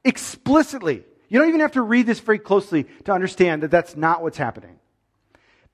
Explicitly, 0.05 1.03
you 1.31 1.39
don't 1.39 1.49
even 1.49 1.61
have 1.61 1.73
to 1.73 1.81
read 1.81 2.05
this 2.05 2.21
very 2.21 2.39
closely 2.39 2.85
to 3.05 3.13
understand 3.13 3.63
that 3.63 3.71
that's 3.71 3.97
not 3.97 4.21
what's 4.21 4.37
happening. 4.37 4.79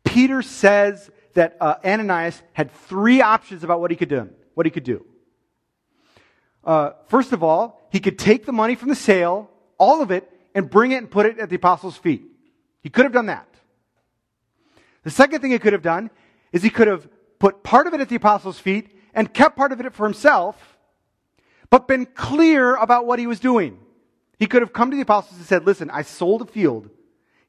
Peter 0.05 0.41
says 0.41 1.11
that 1.33 1.57
uh, 1.61 1.75
Ananias 1.85 2.41
had 2.53 2.71
three 2.71 3.21
options 3.21 3.65
about 3.65 3.81
what 3.81 3.91
he 3.91 3.97
could 3.97 4.09
do. 4.09 4.31
What 4.55 4.67
he 4.67 4.71
could 4.71 4.85
do. 4.85 5.05
Uh, 6.65 6.91
first 7.09 7.33
of 7.33 7.43
all, 7.43 7.81
he 7.91 8.01
could 8.01 8.19
take 8.19 8.47
the 8.47 8.53
money 8.53 8.75
from 8.75 8.89
the 8.89 8.95
sale, 8.95 9.51
all 9.79 10.03
of 10.03 10.11
it, 10.11 10.31
and 10.55 10.71
bring 10.71 10.93
it 10.93 10.97
and 10.97 11.11
put 11.11 11.27
it 11.27 11.39
at 11.39 11.51
the 11.51 11.57
apostles' 11.57 11.97
feet. 11.97 12.25
He 12.83 12.91
could 12.91 13.05
have 13.05 13.13
done 13.13 13.27
that. 13.27 13.49
The 15.03 15.11
second 15.11 15.41
thing 15.41 15.51
he 15.51 15.59
could 15.59 15.73
have 15.73 15.83
done 15.83 16.11
is 16.53 16.63
he 16.63 16.71
could 16.71 16.89
have 16.89 17.09
put 17.39 17.63
part 17.63 17.87
of 17.87 17.95
it 17.95 18.01
at 18.01 18.09
the 18.09 18.17
apostles' 18.17 18.59
feet 18.59 18.89
and 19.13 19.33
kept 19.33 19.57
part 19.57 19.73
of 19.73 19.81
it 19.81 19.95
for 19.95 20.05
himself, 20.05 20.79
but 21.71 21.87
been 21.87 22.07
clear 22.07 22.75
about 22.77 23.07
what 23.07 23.19
he 23.19 23.27
was 23.27 23.41
doing. 23.41 23.79
He 24.39 24.47
could 24.47 24.63
have 24.63 24.73
come 24.73 24.91
to 24.91 24.97
the 24.97 25.03
apostles 25.03 25.39
and 25.39 25.47
said, 25.47 25.67
Listen, 25.67 25.91
I 25.91 26.03
sold 26.03 26.43
a 26.43 26.47
field, 26.47 26.89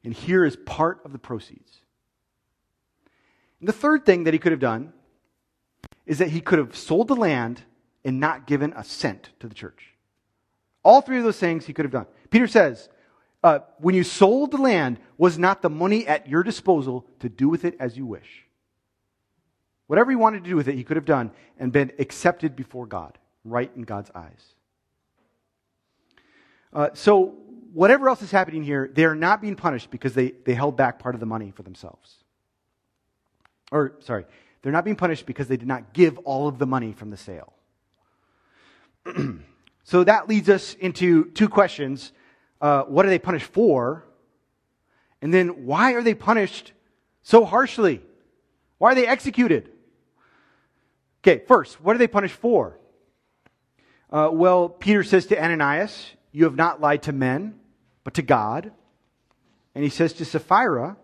and 0.04 0.12
here 0.12 0.44
is 0.44 0.56
part 0.56 1.00
of 1.04 1.12
the 1.12 1.18
proceeds. 1.18 1.80
And 3.60 3.68
the 3.68 3.72
third 3.72 4.04
thing 4.04 4.24
that 4.24 4.34
he 4.34 4.38
could 4.38 4.52
have 4.52 4.60
done 4.60 4.92
is 6.04 6.18
that 6.18 6.28
he 6.28 6.40
could 6.40 6.58
have 6.58 6.76
sold 6.76 7.08
the 7.08 7.16
land 7.16 7.62
and 8.06 8.20
not 8.20 8.46
given 8.46 8.72
a 8.76 8.84
cent 8.84 9.30
to 9.40 9.48
the 9.48 9.54
church. 9.54 9.92
All 10.84 11.00
three 11.00 11.18
of 11.18 11.24
those 11.24 11.38
things 11.38 11.66
he 11.66 11.72
could 11.72 11.84
have 11.84 11.92
done. 11.92 12.06
Peter 12.30 12.46
says, 12.46 12.88
uh, 13.42 13.58
when 13.78 13.96
you 13.96 14.04
sold 14.04 14.52
the 14.52 14.58
land, 14.58 14.98
was 15.18 15.38
not 15.38 15.60
the 15.60 15.68
money 15.68 16.06
at 16.06 16.28
your 16.28 16.44
disposal 16.44 17.04
to 17.18 17.28
do 17.28 17.48
with 17.48 17.64
it 17.64 17.76
as 17.80 17.96
you 17.96 18.06
wish. 18.06 18.44
Whatever 19.88 20.10
he 20.10 20.16
wanted 20.16 20.44
to 20.44 20.50
do 20.50 20.56
with 20.56 20.68
it, 20.68 20.76
he 20.76 20.84
could 20.84 20.96
have 20.96 21.04
done 21.04 21.32
and 21.58 21.72
been 21.72 21.92
accepted 21.98 22.54
before 22.54 22.86
God, 22.86 23.18
right 23.44 23.70
in 23.74 23.82
God's 23.82 24.10
eyes. 24.14 24.54
Uh, 26.72 26.90
so, 26.94 27.34
whatever 27.72 28.08
else 28.08 28.22
is 28.22 28.30
happening 28.30 28.62
here, 28.62 28.88
they 28.92 29.04
are 29.04 29.14
not 29.16 29.40
being 29.40 29.56
punished 29.56 29.90
because 29.90 30.14
they, 30.14 30.32
they 30.44 30.54
held 30.54 30.76
back 30.76 31.00
part 31.00 31.14
of 31.14 31.20
the 31.20 31.26
money 31.26 31.50
for 31.50 31.62
themselves. 31.64 32.16
Or, 33.72 33.94
sorry, 34.00 34.26
they're 34.62 34.72
not 34.72 34.84
being 34.84 34.96
punished 34.96 35.26
because 35.26 35.48
they 35.48 35.56
did 35.56 35.68
not 35.68 35.92
give 35.92 36.18
all 36.18 36.46
of 36.46 36.58
the 36.58 36.66
money 36.66 36.92
from 36.92 37.10
the 37.10 37.16
sale. 37.16 37.52
so, 39.84 40.04
that 40.04 40.28
leads 40.28 40.48
us 40.48 40.74
into 40.74 41.30
two 41.30 41.48
questions 41.48 42.12
uh, 42.60 42.82
what 42.84 43.04
are 43.04 43.10
they 43.10 43.18
punished 43.18 43.46
for? 43.46 44.04
And 45.22 45.32
then, 45.32 45.66
why 45.66 45.92
are 45.92 46.02
they 46.02 46.14
punished 46.14 46.72
so 47.22 47.44
harshly? 47.44 48.02
Why 48.78 48.92
are 48.92 48.94
they 48.94 49.06
executed? 49.06 49.70
Okay, 51.22 51.44
first, 51.46 51.80
what 51.80 51.96
are 51.96 51.98
they 51.98 52.06
punished 52.06 52.36
for? 52.36 52.78
Uh, 54.10 54.30
well, 54.32 54.68
Peter 54.68 55.02
says 55.02 55.26
to 55.26 55.42
Ananias, 55.42 56.10
You 56.32 56.44
have 56.44 56.56
not 56.56 56.80
lied 56.80 57.02
to 57.04 57.12
men, 57.12 57.58
but 58.04 58.14
to 58.14 58.22
God. 58.22 58.70
And 59.74 59.82
he 59.84 59.90
says 59.90 60.12
to 60.14 60.24
Sapphira, 60.24 60.96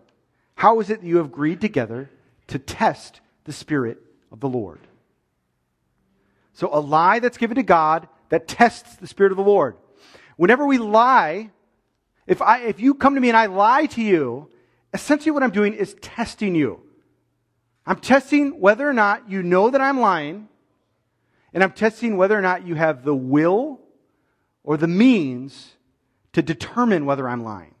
How 0.55 0.79
is 0.79 0.89
it 0.89 1.01
that 1.01 1.07
you 1.07 1.17
have 1.17 1.27
agreed 1.27 1.61
together 1.61 2.09
to 2.47 2.57
test 2.59 3.21
the 3.43 3.53
Spirit 3.53 3.99
of 4.31 4.39
the 4.39 4.49
Lord? 4.49 4.79
So, 6.53 6.69
a 6.71 6.79
lie 6.79 7.19
that's 7.19 7.37
given 7.37 7.55
to 7.55 7.63
God 7.63 8.07
that 8.29 8.47
tests 8.47 8.95
the 8.95 9.07
Spirit 9.07 9.31
of 9.31 9.37
the 9.37 9.43
Lord. 9.43 9.75
Whenever 10.37 10.65
we 10.65 10.77
lie, 10.77 11.51
if, 12.27 12.41
I, 12.41 12.61
if 12.61 12.79
you 12.79 12.93
come 12.93 13.15
to 13.15 13.21
me 13.21 13.29
and 13.29 13.37
I 13.37 13.47
lie 13.47 13.87
to 13.87 14.01
you, 14.01 14.49
essentially 14.93 15.31
what 15.31 15.43
I'm 15.43 15.51
doing 15.51 15.73
is 15.73 15.95
testing 16.01 16.55
you. 16.55 16.81
I'm 17.85 17.99
testing 17.99 18.59
whether 18.59 18.87
or 18.87 18.93
not 18.93 19.29
you 19.29 19.43
know 19.43 19.69
that 19.69 19.81
I'm 19.81 19.99
lying, 19.99 20.47
and 21.53 21.63
I'm 21.63 21.71
testing 21.71 22.17
whether 22.17 22.37
or 22.37 22.41
not 22.41 22.65
you 22.65 22.75
have 22.75 23.03
the 23.03 23.15
will 23.15 23.81
or 24.63 24.77
the 24.77 24.87
means 24.87 25.73
to 26.31 26.41
determine 26.41 27.05
whether 27.05 27.27
I'm 27.27 27.43
lying. 27.43 27.75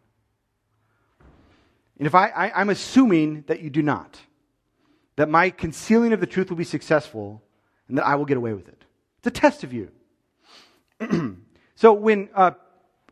And 1.97 2.07
if 2.07 2.15
I, 2.15 2.27
I 2.29 2.59
I'm 2.59 2.69
assuming 2.69 3.43
that 3.47 3.61
you 3.61 3.69
do 3.69 3.81
not, 3.81 4.19
that 5.15 5.29
my 5.29 5.49
concealing 5.49 6.11
of 6.11 6.19
the 6.19 6.27
truth 6.27 6.49
will 6.49 6.57
be 6.57 6.63
successful, 6.63 7.41
and 7.93 7.99
that 7.99 8.07
I 8.07 8.15
will 8.15 8.25
get 8.25 8.37
away 8.37 8.53
with 8.53 8.67
it. 8.67 8.85
It's 9.19 9.27
a 9.27 9.31
test 9.39 9.63
of 9.63 9.71
you. 9.71 9.91
so 11.75 11.93
when 11.93 12.27
uh, 12.33 12.53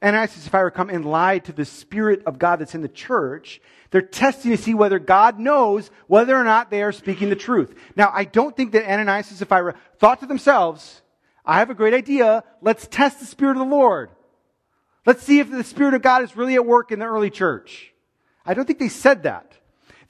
Ananias 0.01 0.33
and 0.33 0.41
Sapphira 0.41 0.71
come 0.71 0.89
and 0.89 1.05
lie 1.05 1.37
to 1.37 1.51
the 1.51 1.65
Spirit 1.65 2.23
of 2.25 2.39
God 2.39 2.57
that's 2.57 2.73
in 2.73 2.81
the 2.81 2.87
church, 2.87 3.61
they're 3.91 4.01
testing 4.01 4.49
to 4.49 4.57
see 4.57 4.73
whether 4.73 4.97
God 4.97 5.37
knows 5.37 5.91
whether 6.07 6.35
or 6.35 6.43
not 6.43 6.71
they 6.71 6.81
are 6.81 6.91
speaking 6.91 7.29
the 7.29 7.35
truth. 7.35 7.75
Now, 7.95 8.09
I 8.11 8.23
don't 8.23 8.57
think 8.57 8.71
that 8.71 8.91
Ananias 8.91 9.29
and 9.29 9.37
Sapphira 9.37 9.75
thought 9.99 10.21
to 10.21 10.25
themselves, 10.25 11.03
I 11.45 11.59
have 11.59 11.69
a 11.69 11.75
great 11.75 11.93
idea. 11.93 12.43
Let's 12.63 12.87
test 12.87 13.19
the 13.19 13.27
Spirit 13.27 13.57
of 13.57 13.59
the 13.69 13.75
Lord. 13.75 14.09
Let's 15.05 15.21
see 15.21 15.37
if 15.37 15.51
the 15.51 15.63
Spirit 15.63 15.93
of 15.93 16.01
God 16.01 16.23
is 16.23 16.35
really 16.35 16.55
at 16.55 16.65
work 16.65 16.91
in 16.91 16.97
the 16.97 17.05
early 17.05 17.29
church. 17.29 17.93
I 18.47 18.55
don't 18.55 18.65
think 18.65 18.79
they 18.79 18.89
said 18.89 19.21
that. 19.23 19.53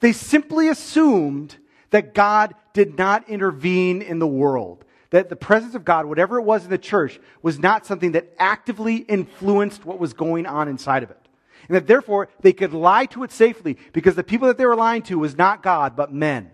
They 0.00 0.12
simply 0.12 0.68
assumed 0.68 1.58
that 1.92 2.12
God 2.12 2.54
did 2.74 2.98
not 2.98 3.28
intervene 3.28 4.02
in 4.02 4.18
the 4.18 4.26
world 4.26 4.84
that 5.12 5.28
the 5.28 5.36
presence 5.36 5.74
of 5.74 5.84
God, 5.84 6.06
whatever 6.06 6.38
it 6.38 6.42
was 6.42 6.64
in 6.64 6.70
the 6.70 6.78
church, 6.78 7.20
was 7.42 7.58
not 7.58 7.86
something 7.86 8.12
that 8.12 8.32
actively 8.38 8.96
influenced 8.96 9.84
what 9.84 9.98
was 9.98 10.14
going 10.14 10.46
on 10.46 10.68
inside 10.68 11.02
of 11.02 11.10
it. 11.10 11.28
And 11.68 11.76
that 11.76 11.86
therefore 11.86 12.28
they 12.40 12.54
could 12.54 12.72
lie 12.72 13.04
to 13.06 13.22
it 13.22 13.30
safely 13.30 13.76
because 13.92 14.14
the 14.14 14.24
people 14.24 14.48
that 14.48 14.56
they 14.56 14.64
were 14.64 14.74
lying 14.74 15.02
to 15.02 15.18
was 15.18 15.36
not 15.36 15.62
God, 15.62 15.96
but 15.96 16.12
men. 16.12 16.50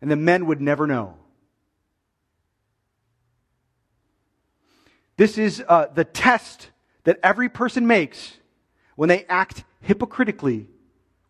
And 0.00 0.10
the 0.10 0.16
men 0.16 0.46
would 0.46 0.60
never 0.60 0.86
know. 0.86 1.16
This 5.18 5.36
is 5.36 5.62
uh, 5.68 5.86
the 5.94 6.04
test 6.04 6.70
that 7.04 7.18
every 7.22 7.50
person 7.50 7.86
makes 7.86 8.38
when 8.96 9.10
they 9.10 9.26
act 9.26 9.64
hypocritically 9.82 10.66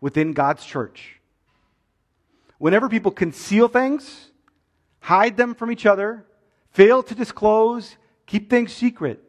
within 0.01 0.33
God's 0.33 0.65
church. 0.65 1.16
Whenever 2.59 2.89
people 2.89 3.11
conceal 3.11 3.69
things, 3.69 4.31
hide 5.01 5.37
them 5.37 5.55
from 5.55 5.71
each 5.71 5.87
other, 5.87 6.27
fail 6.71 7.03
to 7.03 7.15
disclose, 7.15 7.97
keep 8.27 8.49
things 8.49 8.73
secret. 8.73 9.23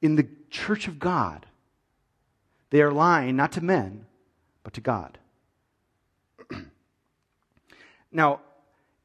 In 0.00 0.16
the 0.16 0.28
church 0.50 0.86
of 0.86 0.98
God, 0.98 1.46
they 2.70 2.82
are 2.82 2.92
lying 2.92 3.36
not 3.36 3.52
to 3.52 3.60
men, 3.60 4.06
but 4.62 4.74
to 4.74 4.80
God. 4.80 5.18
now, 8.12 8.40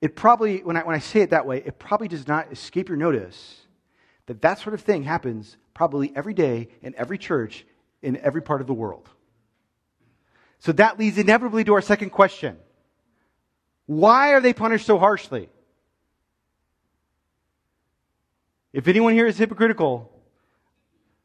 it 0.02 0.16
probably, 0.16 0.64
when 0.64 0.78
I, 0.78 0.84
when 0.84 0.96
I 0.96 1.00
say 1.00 1.22
it 1.22 1.32
that 1.32 1.46
way, 1.46 1.62
it 1.66 1.80
probably 1.80 2.08
does 2.08 2.28
not 2.28 2.52
escape 2.52 2.90
your 2.90 2.98
notice 2.98 3.62
that 4.28 4.42
that 4.42 4.60
sort 4.60 4.74
of 4.74 4.82
thing 4.82 5.04
happens 5.04 5.58
probably 5.74 6.12
every 6.16 6.34
day 6.34 6.70
in 6.82 6.94
every 6.96 7.18
church 7.18 7.66
in 8.02 8.18
every 8.18 8.42
part 8.42 8.62
of 8.62 8.68
the 8.68 8.74
world. 8.74 9.10
So 10.60 10.72
that 10.74 11.00
leads 11.00 11.18
inevitably 11.18 11.64
to 11.66 11.74
our 11.74 11.82
second 11.82 12.12
question. 12.12 12.58
Why 13.90 14.34
are 14.34 14.40
they 14.40 14.54
punished 14.54 14.86
so 14.86 15.00
harshly? 15.00 15.50
If 18.72 18.88
anyone 18.88 19.16
here 19.16 19.26
is 19.26 19.36
hypocritical, 19.36 20.12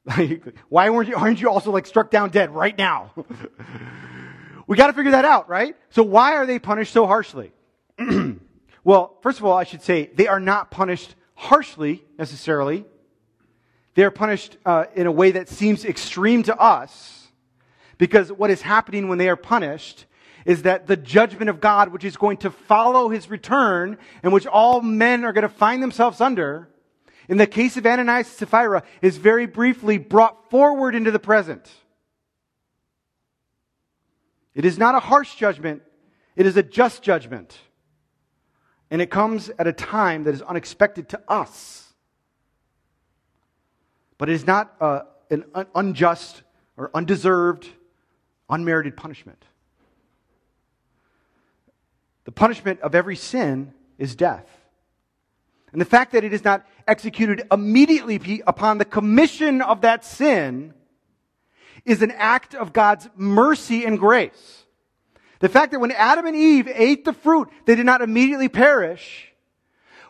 why 0.71 0.89
weren't 0.89 1.11
you, 1.11 1.15
aren't 1.15 1.43
you 1.43 1.51
also 1.51 1.71
like 1.71 1.85
struck 1.85 2.11
down 2.11 2.31
dead 2.31 2.55
right 2.55 2.77
now? 2.79 3.13
we 4.67 4.79
got 4.79 4.87
to 4.87 4.95
figure 4.95 5.11
that 5.11 5.27
out, 5.27 5.51
right? 5.51 5.77
So 5.91 6.03
why 6.03 6.37
are 6.37 6.47
they 6.47 6.59
punished 6.59 6.95
so 6.95 7.07
harshly? 7.07 7.53
Well, 8.87 9.17
first 9.23 9.39
of 9.39 9.47
all, 9.47 9.57
I 9.57 9.65
should 9.65 9.81
say 9.81 10.11
they 10.15 10.27
are 10.27 10.39
not 10.39 10.71
punished 10.71 11.15
harshly 11.35 12.05
necessarily. 12.19 12.85
They 13.95 14.05
are 14.05 14.11
punished 14.11 14.59
uh, 14.67 14.85
in 14.95 15.07
a 15.07 15.11
way 15.11 15.31
that 15.31 15.49
seems 15.49 15.87
extreme 15.87 16.43
to 16.43 16.59
us 16.59 17.29
because 17.97 18.31
what 18.31 18.51
is 18.51 18.61
happening 18.61 19.09
when 19.09 19.17
they 19.17 19.31
are 19.31 19.37
punished 19.37 20.05
is 20.45 20.63
that 20.63 20.87
the 20.87 20.97
judgment 20.97 21.49
of 21.49 21.61
God, 21.61 21.93
which 21.93 22.05
is 22.05 22.17
going 22.17 22.39
to 22.39 22.51
follow 22.51 23.09
his 23.09 23.31
return 23.31 23.99
and 24.23 24.33
which 24.33 24.47
all 24.47 24.81
men 24.81 25.25
are 25.25 25.33
going 25.33 25.43
to 25.43 25.49
find 25.49 25.83
themselves 25.83 26.21
under, 26.21 26.69
in 27.29 27.39
the 27.39 27.47
case 27.47 27.77
of 27.77 27.87
Ananias 27.87 28.29
and 28.29 28.37
Sapphira, 28.37 28.83
is 29.01 29.17
very 29.17 29.47
briefly 29.47 29.99
brought 29.99 30.51
forward 30.51 30.95
into 30.95 31.11
the 31.11 31.19
present. 31.19 31.71
It 34.55 34.65
is 34.65 34.79
not 34.79 34.95
a 34.95 35.01
harsh 35.01 35.35
judgment, 35.35 35.83
it 36.37 36.47
is 36.47 36.57
a 36.57 36.63
just 36.63 37.03
judgment. 37.03 37.59
And 38.91 39.01
it 39.01 39.11
comes 39.11 39.51
at 39.59 39.67
a 39.67 39.73
time 39.73 40.25
that 40.25 40.35
is 40.35 40.43
unexpected 40.43 41.09
to 41.09 41.21
us. 41.27 41.93
But 44.19 44.29
it 44.29 44.35
is 44.35 44.47
not 44.47 44.75
uh, 44.81 45.01
an 45.31 45.45
un- 45.55 45.67
unjust 45.75 46.43
or 46.77 46.91
undeserved, 46.95 47.67
unmerited 48.49 48.97
punishment. 48.97 49.43
The 52.25 52.33
punishment 52.33 52.81
of 52.81 52.95
every 52.95 53.17
sin 53.17 53.73
is 53.99 54.15
death. 54.15 54.47
And 55.73 55.81
the 55.81 55.87
fact 55.87 56.13
that 56.13 56.25
it 56.25 56.33
is 56.33 56.45
not 56.45 56.65
executed 56.87 57.43
immediately 57.51 58.43
upon 58.47 58.79
the 58.79 58.85
commission 58.85 59.61
of 59.61 59.81
that 59.81 60.05
sin 60.05 60.73
is 61.85 62.01
an 62.01 62.13
act 62.13 62.55
of 62.55 62.73
God's 62.73 63.09
mercy 63.17 63.85
and 63.85 63.99
grace. 63.99 64.65
The 65.41 65.49
fact 65.49 65.73
that 65.73 65.81
when 65.81 65.91
Adam 65.91 66.27
and 66.27 66.37
Eve 66.37 66.69
ate 66.73 67.05
the 67.05 67.13
fruit, 67.13 67.51
they 67.67 67.75
did 67.75 67.87
not 67.87 68.03
immediately 68.03 68.49
perish 68.49 69.33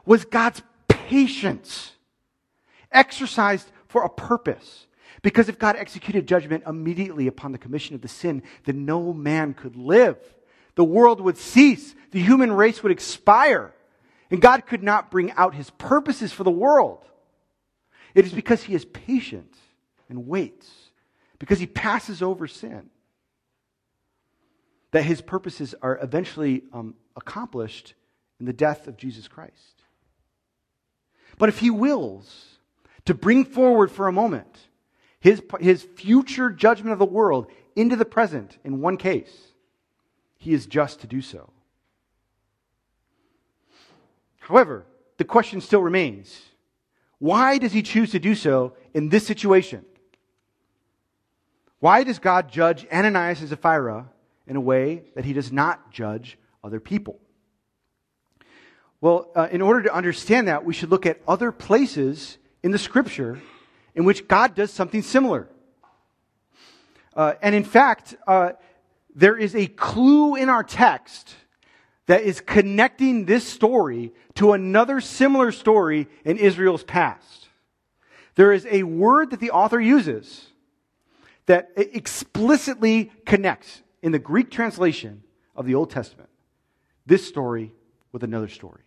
was 0.05 0.25
God's 0.25 0.63
patience 0.87 1.93
exercised 2.93 3.69
for 3.89 4.05
a 4.05 4.09
purpose. 4.09 4.87
Because 5.23 5.49
if 5.49 5.59
God 5.59 5.77
executed 5.77 6.29
judgment 6.29 6.65
immediately 6.67 7.27
upon 7.27 7.53
the 7.53 7.59
commission 7.59 7.95
of 7.95 8.03
the 8.03 8.09
sin, 8.09 8.43
then 8.65 8.85
no 8.85 9.13
man 9.13 9.55
could 9.55 9.75
live. 9.75 10.19
The 10.75 10.85
world 10.85 11.21
would 11.21 11.39
cease. 11.39 11.95
The 12.11 12.23
human 12.23 12.53
race 12.53 12.83
would 12.83 12.93
expire. 12.93 13.73
And 14.31 14.41
God 14.41 14.67
could 14.67 14.83
not 14.83 15.11
bring 15.11 15.33
out 15.33 15.55
his 15.55 15.71
purposes 15.71 16.33
for 16.33 16.45
the 16.45 16.51
world. 16.51 17.05
It 18.15 18.25
is 18.25 18.33
because 18.33 18.63
he 18.63 18.75
is 18.75 18.85
patient 18.85 19.55
and 20.09 20.27
waits, 20.27 20.71
because 21.39 21.59
he 21.59 21.67
passes 21.67 22.23
over 22.23 22.47
sin, 22.47 22.91
that 24.93 25.03
his 25.03 25.21
purposes 25.21 25.75
are 25.83 25.99
eventually 26.01 26.63
um, 26.73 26.95
accomplished 27.17 27.95
in 28.39 28.47
the 28.47 28.53
death 28.53 28.87
of 28.87 28.97
Jesus 28.97 29.27
Christ. 29.27 29.83
But 31.39 31.49
if 31.49 31.59
he 31.59 31.71
wills 31.71 32.59
to 33.07 33.15
bring 33.15 33.45
forward 33.45 33.91
for 33.91 34.07
a 34.07 34.13
moment 34.13 34.59
his, 35.21 35.43
his 35.59 35.83
future 35.83 36.51
judgment 36.51 36.93
of 36.93 36.99
the 36.99 37.05
world 37.05 37.47
into 37.75 37.97
the 37.97 38.05
present 38.05 38.59
in 38.63 38.81
one 38.81 38.97
case, 38.97 39.35
he 40.45 40.53
is 40.53 40.67
just 40.67 41.01
to 41.01 41.07
do 41.07 41.23
so. 41.23 41.51
However, 44.41 44.85
the 45.17 45.25
question 45.25 45.63
still 45.63 45.81
remains 45.81 46.39
why 47.19 47.57
does 47.57 47.73
he 47.73 47.83
choose 47.83 48.11
to 48.11 48.19
do 48.19 48.35
so 48.35 48.75
in 48.93 49.09
this 49.09 49.27
situation? 49.27 49.87
Why 51.81 52.05
does 52.05 52.19
God 52.19 52.51
judge 52.51 52.87
Ananias 52.93 53.41
and 53.41 53.49
Sapphira 53.49 54.11
in 54.47 54.57
a 54.57 54.61
way 54.61 55.05
that 55.15 55.25
he 55.25 55.33
does 55.33 55.51
not 55.51 55.91
judge 55.91 56.37
other 56.63 56.79
people? 56.79 57.19
Well, 59.01 59.31
uh, 59.35 59.49
in 59.51 59.63
order 59.63 59.83
to 59.85 59.95
understand 59.95 60.49
that, 60.49 60.67
we 60.67 60.75
should 60.75 60.91
look 60.91 61.07
at 61.07 61.23
other 61.27 61.53
places 61.53 62.37
in 62.63 62.71
the 62.71 62.79
scripture 62.79 63.41
in 63.95 64.05
which 64.05 64.29
God 64.29 64.55
does 64.55 64.71
something 64.71 65.01
similar. 65.01 65.49
Uh, 67.17 67.35
and 67.41 67.55
in 67.55 67.65
fact, 67.65 68.17
uh, 68.27 68.53
there 69.15 69.37
is 69.37 69.55
a 69.55 69.67
clue 69.67 70.35
in 70.35 70.49
our 70.49 70.63
text 70.63 71.35
that 72.07 72.23
is 72.23 72.41
connecting 72.41 73.25
this 73.25 73.47
story 73.47 74.13
to 74.35 74.53
another 74.53 75.01
similar 75.01 75.53
story 75.53 76.09
in 76.25 76.37
Israel's 76.37 76.85
past. 76.85 77.49
There 78.35 78.53
is 78.53 78.67
a 78.71 78.83
word 78.83 79.31
that 79.31 79.41
the 79.41 79.53
author 79.53 79.81
uses 79.81 80.49
that 81.47 81.71
explicitly 81.77 83.13
connects 83.25 83.83
in 84.03 84.13
the 84.13 84.19
Greek 84.19 84.51
translation 84.51 85.23
of 85.57 85.67
the 85.67 85.75
Old 85.75 85.91
Testament 85.91 86.29
this 87.07 87.27
story 87.27 87.73
with 88.13 88.23
another 88.23 88.49
story. 88.49 88.83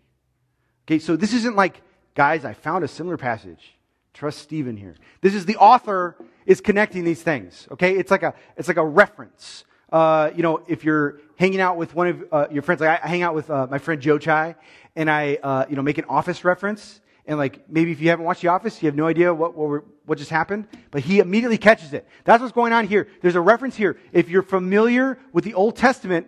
Okay, 0.85 0.99
so 0.99 1.15
this 1.15 1.33
isn't 1.33 1.55
like, 1.55 1.81
guys, 2.15 2.45
I 2.45 2.53
found 2.53 2.83
a 2.83 2.87
similar 2.87 3.17
passage. 3.17 3.75
Trust 4.13 4.39
Steven 4.39 4.77
here. 4.77 4.95
This 5.21 5.35
is 5.35 5.45
the 5.45 5.57
author 5.57 6.15
is 6.45 6.61
connecting 6.61 7.03
these 7.03 7.21
things. 7.21 7.67
Okay, 7.71 7.95
it's 7.95 8.09
like 8.09 8.23
a 8.23 8.33
it's 8.55 8.67
like 8.67 8.77
a 8.77 8.85
reference 8.85 9.63
uh, 9.91 10.31
you 10.35 10.43
know, 10.43 10.63
if 10.67 10.83
you're 10.83 11.19
hanging 11.37 11.61
out 11.61 11.77
with 11.77 11.95
one 11.95 12.07
of 12.07 12.25
uh, 12.31 12.47
your 12.51 12.61
friends, 12.61 12.81
like 12.81 13.03
I 13.03 13.07
hang 13.07 13.21
out 13.21 13.33
with 13.33 13.49
uh, 13.49 13.67
my 13.69 13.77
friend 13.77 14.01
Joe 14.01 14.17
Chai, 14.17 14.55
and 14.95 15.09
I, 15.09 15.35
uh, 15.35 15.65
you 15.69 15.75
know, 15.75 15.81
make 15.81 15.97
an 15.97 16.05
office 16.09 16.43
reference, 16.43 16.99
and 17.25 17.37
like 17.37 17.69
maybe 17.69 17.91
if 17.91 18.01
you 18.01 18.09
haven't 18.09 18.25
watched 18.25 18.41
The 18.41 18.49
Office, 18.49 18.81
you 18.81 18.87
have 18.87 18.95
no 18.95 19.05
idea 19.05 19.33
what, 19.33 19.55
what, 19.55 19.83
what 20.05 20.17
just 20.17 20.29
happened, 20.29 20.67
but 20.91 21.01
he 21.01 21.19
immediately 21.19 21.57
catches 21.57 21.93
it. 21.93 22.07
That's 22.25 22.41
what's 22.41 22.53
going 22.53 22.73
on 22.73 22.87
here. 22.87 23.07
There's 23.21 23.35
a 23.35 23.41
reference 23.41 23.75
here. 23.75 23.97
If 24.11 24.29
you're 24.29 24.43
familiar 24.43 25.19
with 25.31 25.43
the 25.43 25.53
Old 25.53 25.75
Testament 25.75 26.27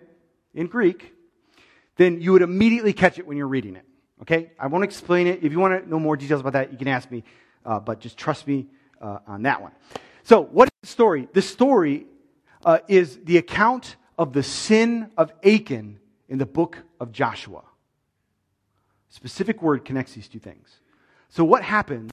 in 0.54 0.68
Greek, 0.68 1.14
then 1.96 2.22
you 2.22 2.32
would 2.34 2.42
immediately 2.42 2.94
catch 2.94 3.18
it 3.18 3.28
when 3.28 3.38
you're 3.38 3.48
reading 3.48 3.76
it. 3.76 3.86
Okay? 4.22 4.52
I 4.60 4.68
won't 4.68 4.84
explain 4.84 5.28
it. 5.28 5.44
If 5.44 5.52
you 5.52 5.60
want 5.60 5.84
to 5.84 5.90
know 5.90 6.00
more 6.00 6.18
details 6.18 6.42
about 6.42 6.54
that, 6.54 6.72
you 6.72 6.78
can 6.78 6.88
ask 6.88 7.10
me, 7.10 7.24
uh, 7.66 7.80
but 7.80 8.00
just 8.00 8.18
trust 8.18 8.48
me 8.48 8.68
on 9.02 9.44
that 9.44 9.62
one. 9.62 9.72
So, 10.24 10.42
what 10.42 10.68
is 10.68 10.72
the 10.82 10.88
story? 10.88 11.28
The 11.34 11.42
story 11.42 12.06
uh, 12.66 12.80
is 12.88 13.20
the 13.24 13.38
account 13.38 13.96
of 14.18 14.34
the 14.34 14.44
sin 14.44 15.12
of 15.18 15.32
Achan 15.44 16.00
in 16.28 16.38
the 16.38 16.46
book 16.46 16.78
of 17.00 17.12
Joshua. 17.12 17.64
Specific 19.10 19.62
word 19.62 19.86
connects 19.86 20.14
these 20.14 20.28
two 20.28 20.40
things. 20.40 20.80
So, 21.30 21.44
what 21.44 21.64
happens 21.64 22.12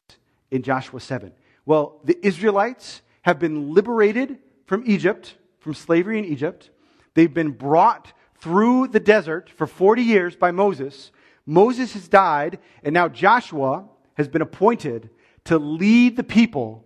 in 0.51 0.63
Joshua 0.63 1.01
7? 1.01 1.33
Well, 1.65 2.01
the 2.05 2.19
Israelites 2.25 3.03
have 3.23 3.39
been 3.39 3.75
liberated 3.75 4.39
from 4.67 4.85
Egypt, 4.87 5.35
from 5.59 5.75
slavery 5.75 6.19
in 6.19 6.25
Egypt. 6.25 6.71
They've 7.15 7.33
been 7.33 7.51
brought 7.51 8.13
through 8.41 8.89
the 8.89 9.01
desert 9.01 9.51
for 9.51 9.67
40 9.67 10.03
years 10.03 10.37
by 10.37 10.51
Moses. 10.53 11.11
Moses 11.45 11.95
has 11.95 12.09
died, 12.09 12.59
and 12.83 12.93
now 12.95 13.09
Joshua 13.09 13.89
has 14.15 14.29
been 14.29 14.43
appointed 14.43 15.11
to 15.45 15.59
lead 15.59 16.17
the 16.17 16.25
people 16.25 16.85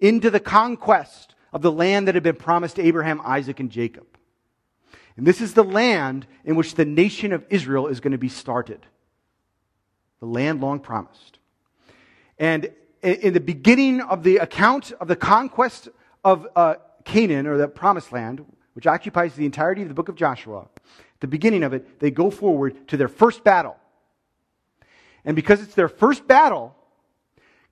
into 0.00 0.30
the 0.30 0.40
conquest 0.40 1.34
of 1.52 1.62
the 1.62 1.72
land 1.72 2.08
that 2.08 2.14
had 2.14 2.24
been 2.24 2.36
promised 2.36 2.76
to 2.76 2.82
Abraham, 2.82 3.20
Isaac, 3.24 3.60
and 3.60 3.70
Jacob. 3.70 4.06
And 5.16 5.26
this 5.26 5.40
is 5.40 5.54
the 5.54 5.64
land 5.64 6.26
in 6.44 6.56
which 6.56 6.74
the 6.74 6.84
nation 6.84 7.32
of 7.32 7.44
Israel 7.50 7.88
is 7.88 8.00
going 8.00 8.12
to 8.12 8.18
be 8.18 8.28
started. 8.28 8.86
The 10.20 10.26
land 10.26 10.60
long 10.60 10.80
promised. 10.80 11.38
And 12.38 12.70
in 13.02 13.34
the 13.34 13.40
beginning 13.40 14.00
of 14.00 14.22
the 14.22 14.38
account 14.38 14.92
of 14.92 15.08
the 15.08 15.16
conquest 15.16 15.88
of 16.24 16.46
uh, 16.56 16.76
Canaan, 17.04 17.46
or 17.46 17.58
the 17.58 17.68
promised 17.68 18.12
land, 18.12 18.44
which 18.74 18.86
occupies 18.86 19.34
the 19.34 19.44
entirety 19.44 19.82
of 19.82 19.88
the 19.88 19.94
book 19.94 20.08
of 20.08 20.14
Joshua, 20.14 20.68
at 20.76 21.20
the 21.20 21.26
beginning 21.26 21.62
of 21.62 21.74
it, 21.74 22.00
they 22.00 22.10
go 22.10 22.30
forward 22.30 22.88
to 22.88 22.96
their 22.96 23.08
first 23.08 23.44
battle. 23.44 23.76
And 25.24 25.36
because 25.36 25.60
it's 25.60 25.74
their 25.74 25.88
first 25.88 26.26
battle, 26.26 26.74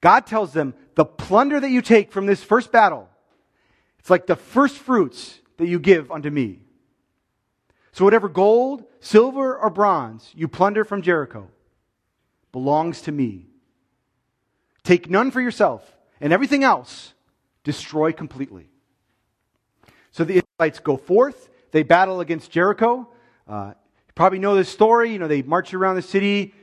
God 0.01 0.27
tells 0.27 0.53
them, 0.53 0.75
the 0.95 1.05
plunder 1.05 1.59
that 1.59 1.71
you 1.71 1.81
take 1.81 2.12
from 2.12 2.27
this 2.27 2.43
first 2.43 2.71
battle 2.71 3.09
it's 4.00 4.10
like 4.10 4.26
the 4.26 4.36
first 4.36 4.78
fruits 4.78 5.38
that 5.58 5.68
you 5.68 5.78
give 5.78 6.10
unto 6.10 6.30
me. 6.30 6.60
So 7.92 8.04
whatever 8.04 8.28
gold, 8.28 8.84
silver, 9.00 9.56
or 9.56 9.70
bronze 9.70 10.30
you 10.34 10.48
plunder 10.48 10.84
from 10.84 11.02
Jericho 11.02 11.48
belongs 12.50 13.02
to 13.02 13.12
me. 13.12 13.46
Take 14.82 15.08
none 15.08 15.30
for 15.30 15.40
yourself, 15.40 15.84
and 16.20 16.32
everything 16.32 16.64
else 16.64 17.12
destroy 17.62 18.12
completely. 18.12 18.68
So 20.12 20.24
the 20.24 20.42
Israelites 20.42 20.80
go 20.80 20.96
forth, 20.96 21.48
they 21.72 21.82
battle 21.82 22.20
against 22.20 22.50
Jericho. 22.50 23.08
Uh, 23.46 23.74
you 23.74 24.12
probably 24.14 24.38
know 24.38 24.54
this 24.56 24.68
story. 24.68 25.12
You 25.12 25.18
know, 25.18 25.28
they 25.28 25.42
march 25.42 25.72
around 25.74 25.96
the 25.96 26.02
city, 26.02 26.54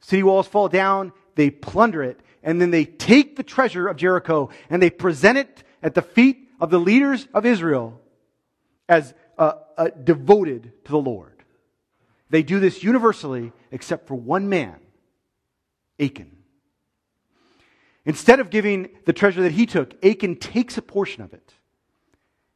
city 0.00 0.22
walls 0.22 0.46
fall 0.46 0.68
down, 0.68 1.12
they 1.34 1.50
plunder 1.50 2.02
it, 2.02 2.20
and 2.42 2.60
then 2.60 2.70
they 2.70 2.84
take 2.84 3.36
the 3.36 3.42
treasure 3.42 3.88
of 3.88 3.96
Jericho 3.96 4.50
and 4.68 4.82
they 4.82 4.90
present 4.90 5.38
it 5.38 5.64
at 5.82 5.94
the 5.94 6.02
feet 6.02 6.48
of 6.60 6.70
the 6.70 6.78
leaders 6.78 7.26
of 7.34 7.46
Israel 7.46 8.00
as 8.88 9.14
uh, 9.38 9.54
uh, 9.76 9.88
devoted 9.88 10.72
to 10.84 10.90
the 10.90 10.98
Lord. 10.98 11.42
They 12.30 12.42
do 12.42 12.60
this 12.60 12.82
universally 12.82 13.52
except 13.70 14.06
for 14.06 14.14
one 14.14 14.48
man, 14.48 14.76
Achan. 16.00 16.36
Instead 18.04 18.40
of 18.40 18.50
giving 18.50 18.88
the 19.04 19.12
treasure 19.12 19.42
that 19.42 19.52
he 19.52 19.66
took, 19.66 19.94
Achan 20.04 20.36
takes 20.36 20.76
a 20.76 20.82
portion 20.82 21.22
of 21.22 21.32
it 21.32 21.54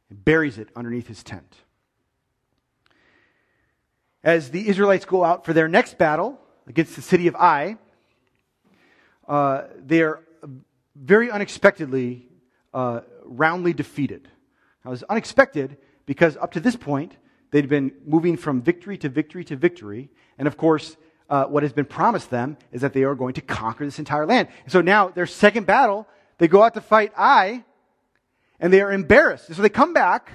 and 0.09 0.23
buries 0.23 0.57
it 0.57 0.69
underneath 0.75 1.07
his 1.07 1.23
tent. 1.23 1.55
As 4.23 4.51
the 4.51 4.67
Israelites 4.67 5.05
go 5.05 5.23
out 5.23 5.45
for 5.45 5.53
their 5.53 5.67
next 5.67 5.97
battle 5.97 6.39
against 6.67 6.95
the 6.95 7.01
city 7.01 7.27
of 7.27 7.35
Ai, 7.35 7.77
uh, 9.27 9.63
they 9.77 10.01
are 10.01 10.21
very 10.95 11.29
unexpectedly 11.29 12.27
uh, 12.73 13.01
roundly 13.27 13.73
defeated. 13.73 14.27
It 14.85 14.89
was 14.89 15.03
unexpected 15.03 15.77
because 16.05 16.37
up 16.37 16.53
to 16.53 16.59
this 16.59 16.75
point, 16.75 17.17
they'd 17.51 17.69
been 17.69 17.91
moving 18.05 18.37
from 18.37 18.61
victory 18.61 18.97
to 18.99 19.09
victory 19.09 19.43
to 19.45 19.55
victory. 19.55 20.09
And 20.37 20.47
of 20.47 20.57
course, 20.57 20.97
uh, 21.29 21.45
what 21.45 21.63
has 21.63 21.73
been 21.73 21.85
promised 21.85 22.29
them 22.29 22.57
is 22.71 22.81
that 22.81 22.93
they 22.93 23.03
are 23.03 23.15
going 23.15 23.33
to 23.33 23.41
conquer 23.41 23.85
this 23.85 23.99
entire 23.99 24.25
land. 24.25 24.47
And 24.63 24.71
so 24.71 24.81
now, 24.81 25.09
their 25.09 25.25
second 25.25 25.65
battle, 25.65 26.07
they 26.37 26.47
go 26.47 26.63
out 26.63 26.73
to 26.75 26.81
fight 26.81 27.11
Ai, 27.17 27.65
and 28.59 28.71
they 28.71 28.81
are 28.81 28.91
embarrassed. 28.91 29.47
And 29.47 29.55
so 29.55 29.61
they 29.61 29.69
come 29.69 29.93
back, 29.93 30.31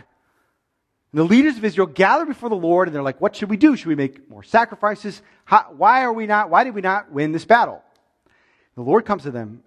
and 1.13 1.19
the 1.19 1.25
leaders 1.25 1.57
of 1.57 1.65
Israel 1.65 1.87
gather 1.87 2.27
before 2.27 2.51
the 2.51 2.57
Lord, 2.57 2.89
and 2.89 2.95
they're 2.95 3.03
like, 3.03 3.21
What 3.21 3.35
should 3.35 3.49
we 3.49 3.57
do? 3.57 3.75
Should 3.75 3.87
we 3.89 3.95
make 3.95 4.29
more 4.29 4.43
sacrifices? 4.43 5.23
How, 5.47 5.73
why 5.77 6.03
are 6.03 6.13
we 6.13 6.27
not, 6.27 6.51
why 6.51 6.65
did 6.65 6.75
we 6.75 6.83
not 6.83 7.11
win 7.11 7.33
this 7.33 7.47
battle? 7.47 7.83
The 8.75 8.83
Lord 8.83 9.05
comes 9.05 9.23
to 9.23 9.31
them 9.31 9.63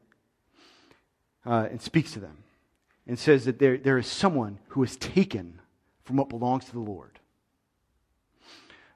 uh, 1.46 1.68
and 1.70 1.82
speaks 1.82 2.14
to 2.14 2.20
them 2.20 2.38
and 3.08 3.18
says 3.20 3.46
that 3.46 3.60
there, 3.60 3.78
there 3.78 3.98
is 3.98 4.08
someone 4.08 4.60
who 4.70 4.84
is 4.84 4.98
taken 4.98 5.60
from 6.04 6.18
what 6.18 6.30
belongs 6.30 6.66
to 6.66 6.72
the 6.72 6.80
Lord. 6.80 7.20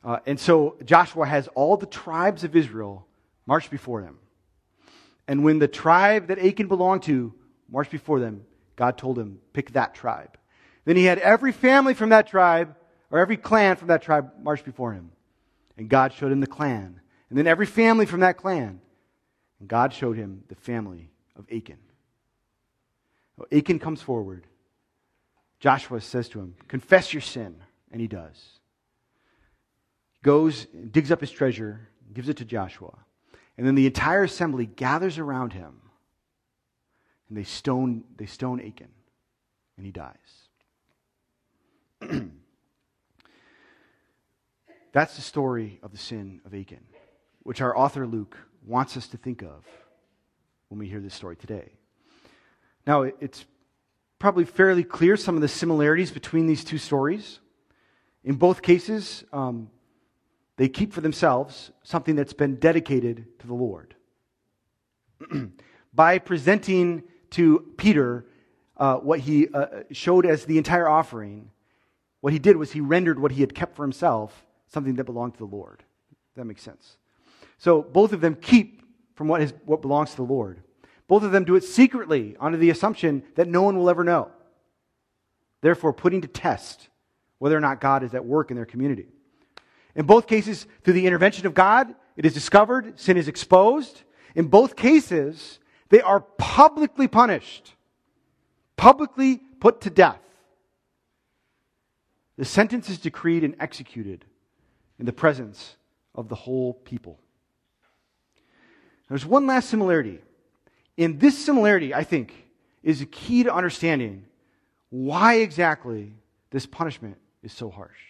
Uh, 0.03 0.19
and 0.25 0.39
so 0.39 0.77
Joshua 0.85 1.25
has 1.25 1.47
all 1.49 1.77
the 1.77 1.85
tribes 1.85 2.43
of 2.43 2.55
Israel 2.55 3.05
march 3.45 3.69
before 3.69 4.01
them. 4.01 4.19
And 5.27 5.43
when 5.43 5.59
the 5.59 5.67
tribe 5.67 6.27
that 6.27 6.39
Achan 6.39 6.67
belonged 6.67 7.03
to 7.03 7.33
marched 7.69 7.91
before 7.91 8.19
them, 8.19 8.45
God 8.75 8.97
told 8.97 9.19
him, 9.19 9.39
pick 9.53 9.73
that 9.73 9.93
tribe. 9.93 10.37
Then 10.85 10.95
he 10.95 11.03
had 11.03 11.19
every 11.19 11.51
family 11.51 11.93
from 11.93 12.09
that 12.09 12.27
tribe, 12.27 12.75
or 13.11 13.19
every 13.19 13.37
clan 13.37 13.75
from 13.75 13.89
that 13.89 14.01
tribe, 14.01 14.31
march 14.41 14.63
before 14.63 14.93
him. 14.93 15.11
And 15.77 15.89
God 15.89 16.13
showed 16.13 16.31
him 16.31 16.39
the 16.39 16.47
clan. 16.47 16.99
And 17.29 17.37
then 17.37 17.47
every 17.47 17.65
family 17.65 18.05
from 18.05 18.21
that 18.21 18.37
clan. 18.37 18.81
And 19.59 19.67
God 19.67 19.93
showed 19.93 20.17
him 20.17 20.43
the 20.47 20.55
family 20.55 21.11
of 21.35 21.45
Achan. 21.51 21.77
Achan 23.51 23.79
comes 23.79 24.01
forward. 24.01 24.45
Joshua 25.59 26.01
says 26.01 26.29
to 26.29 26.39
him, 26.39 26.55
Confess 26.67 27.13
your 27.13 27.21
sin. 27.21 27.55
And 27.91 27.99
he 27.99 28.07
does. 28.07 28.59
Goes, 30.21 30.65
digs 30.91 31.11
up 31.11 31.21
his 31.21 31.31
treasure, 31.31 31.87
gives 32.13 32.29
it 32.29 32.37
to 32.37 32.45
Joshua. 32.45 32.93
And 33.57 33.65
then 33.65 33.75
the 33.75 33.87
entire 33.87 34.23
assembly 34.23 34.65
gathers 34.65 35.17
around 35.17 35.53
him. 35.53 35.81
And 37.27 37.37
they 37.37 37.43
stone, 37.43 38.03
they 38.17 38.25
stone 38.25 38.59
Achan. 38.59 38.89
And 39.77 39.85
he 39.85 39.91
dies. 39.91 40.15
That's 44.91 45.15
the 45.15 45.21
story 45.21 45.79
of 45.83 45.91
the 45.91 45.97
sin 45.97 46.41
of 46.45 46.53
Achan, 46.53 46.83
which 47.43 47.61
our 47.61 47.77
author 47.77 48.07
Luke 48.07 48.37
wants 48.65 48.97
us 48.97 49.07
to 49.09 49.17
think 49.17 49.41
of 49.41 49.65
when 50.67 50.79
we 50.79 50.87
hear 50.87 50.99
this 50.99 51.13
story 51.13 51.35
today. 51.35 51.78
Now, 52.85 53.03
it's 53.03 53.45
probably 54.19 54.45
fairly 54.45 54.83
clear 54.83 55.15
some 55.15 55.35
of 55.35 55.41
the 55.41 55.47
similarities 55.47 56.11
between 56.11 56.47
these 56.47 56.63
two 56.63 56.77
stories. 56.77 57.39
In 58.23 58.35
both 58.35 58.61
cases, 58.61 59.23
um, 59.31 59.69
they 60.57 60.67
keep 60.67 60.91
for 60.91 61.01
themselves 61.01 61.71
something 61.83 62.15
that's 62.15 62.33
been 62.33 62.55
dedicated 62.55 63.39
to 63.39 63.47
the 63.47 63.53
Lord. 63.53 63.95
By 65.93 66.19
presenting 66.19 67.03
to 67.31 67.73
Peter 67.77 68.25
uh, 68.75 68.97
what 68.97 69.19
he 69.19 69.47
uh, 69.53 69.83
showed 69.91 70.25
as 70.25 70.45
the 70.45 70.57
entire 70.57 70.87
offering, 70.87 71.51
what 72.21 72.33
he 72.33 72.39
did 72.39 72.57
was 72.57 72.71
he 72.71 72.81
rendered 72.81 73.19
what 73.19 73.31
he 73.31 73.41
had 73.41 73.55
kept 73.55 73.75
for 73.75 73.83
himself 73.83 74.45
something 74.67 74.95
that 74.95 75.03
belonged 75.03 75.33
to 75.33 75.39
the 75.39 75.45
Lord. 75.45 75.83
That 76.35 76.45
makes 76.45 76.61
sense. 76.61 76.97
So 77.57 77.81
both 77.81 78.13
of 78.13 78.21
them 78.21 78.35
keep 78.35 78.83
from 79.15 79.27
what, 79.27 79.41
is, 79.41 79.53
what 79.65 79.81
belongs 79.81 80.11
to 80.11 80.17
the 80.17 80.23
Lord. 80.23 80.61
Both 81.09 81.23
of 81.23 81.31
them 81.31 81.43
do 81.43 81.55
it 81.55 81.63
secretly 81.63 82.37
under 82.39 82.57
the 82.57 82.69
assumption 82.69 83.23
that 83.33 83.47
no 83.47 83.63
one 83.63 83.77
will 83.77 83.89
ever 83.89 84.03
know. 84.03 84.29
Therefore, 85.61 85.91
putting 85.91 86.21
to 86.21 86.27
test 86.27 86.87
whether 87.39 87.57
or 87.57 87.59
not 87.59 87.81
God 87.81 88.03
is 88.03 88.13
at 88.13 88.23
work 88.23 88.51
in 88.51 88.55
their 88.55 88.67
community. 88.67 89.07
In 89.95 90.05
both 90.05 90.27
cases, 90.27 90.67
through 90.83 90.93
the 90.93 91.07
intervention 91.07 91.47
of 91.47 91.55
God, 91.55 91.93
it 92.15 92.27
is 92.27 92.33
discovered, 92.35 92.99
sin 92.99 93.17
is 93.17 93.27
exposed. 93.27 94.03
In 94.35 94.47
both 94.47 94.75
cases, 94.75 95.57
they 95.89 95.99
are 95.99 96.19
publicly 96.19 97.07
punished, 97.07 97.73
publicly 98.77 99.41
put 99.59 99.81
to 99.81 99.89
death. 99.89 100.21
The 102.37 102.45
sentence 102.45 102.87
is 102.87 102.99
decreed 102.99 103.43
and 103.43 103.55
executed 103.59 104.25
in 104.99 105.07
the 105.07 105.11
presence 105.11 105.75
of 106.13 106.29
the 106.29 106.35
whole 106.35 106.73
people. 106.73 107.19
There's 109.09 109.25
one 109.25 109.47
last 109.47 109.69
similarity. 109.69 110.19
In 110.99 111.17
this 111.17 111.37
similarity, 111.37 111.93
I 111.93 112.03
think, 112.03 112.33
is 112.83 112.99
a 112.99 113.05
key 113.05 113.43
to 113.43 113.55
understanding 113.55 114.25
why 114.89 115.35
exactly 115.35 116.13
this 116.51 116.65
punishment 116.65 117.15
is 117.41 117.53
so 117.53 117.69
harsh. 117.69 118.01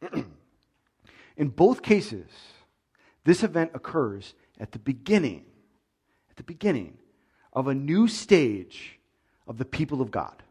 In 1.36 1.48
both 1.48 1.82
cases, 1.82 2.24
this 3.24 3.42
event 3.42 3.72
occurs 3.74 4.32
at 4.58 4.72
the 4.72 4.78
beginning, 4.78 5.44
at 6.30 6.36
the 6.36 6.42
beginning 6.42 6.96
of 7.52 7.68
a 7.68 7.74
new 7.74 8.08
stage 8.08 8.98
of 9.46 9.58
the 9.58 9.66
people 9.66 10.00
of 10.00 10.10
God. 10.10 10.42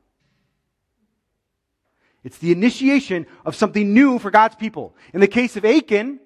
It's 2.24 2.38
the 2.38 2.52
initiation 2.52 3.26
of 3.44 3.56
something 3.56 3.92
new 3.92 4.20
for 4.20 4.30
God's 4.30 4.56
people. 4.56 4.96
In 5.16 5.20
the 5.20 5.28
case 5.28 5.58
of 5.58 5.66
Achan, 5.66 6.20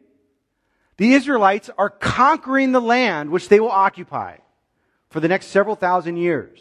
the 0.98 1.14
Israelites 1.14 1.70
are 1.78 1.90
conquering 1.90 2.74
the 2.74 2.82
land 2.82 3.30
which 3.30 3.48
they 3.48 3.62
will 3.62 3.72
occupy 3.72 4.40
for 5.10 5.20
the 5.20 5.28
next 5.28 5.48
several 5.48 5.76
thousand 5.76 6.18
years. 6.18 6.60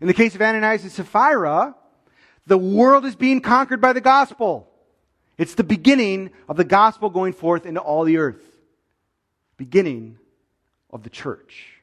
In 0.00 0.06
the 0.06 0.14
case 0.14 0.34
of 0.34 0.42
Ananias 0.42 0.82
and 0.82 0.92
Sapphira, 0.92 1.74
the 2.46 2.58
world 2.58 3.04
is 3.04 3.14
being 3.14 3.40
conquered 3.40 3.80
by 3.80 3.92
the 3.92 4.00
gospel. 4.00 4.68
It's 5.36 5.54
the 5.54 5.64
beginning 5.64 6.30
of 6.48 6.56
the 6.56 6.64
gospel 6.64 7.10
going 7.10 7.32
forth 7.32 7.66
into 7.66 7.80
all 7.80 8.04
the 8.04 8.18
earth. 8.18 8.42
Beginning 9.56 10.18
of 10.90 11.02
the 11.02 11.10
church. 11.10 11.82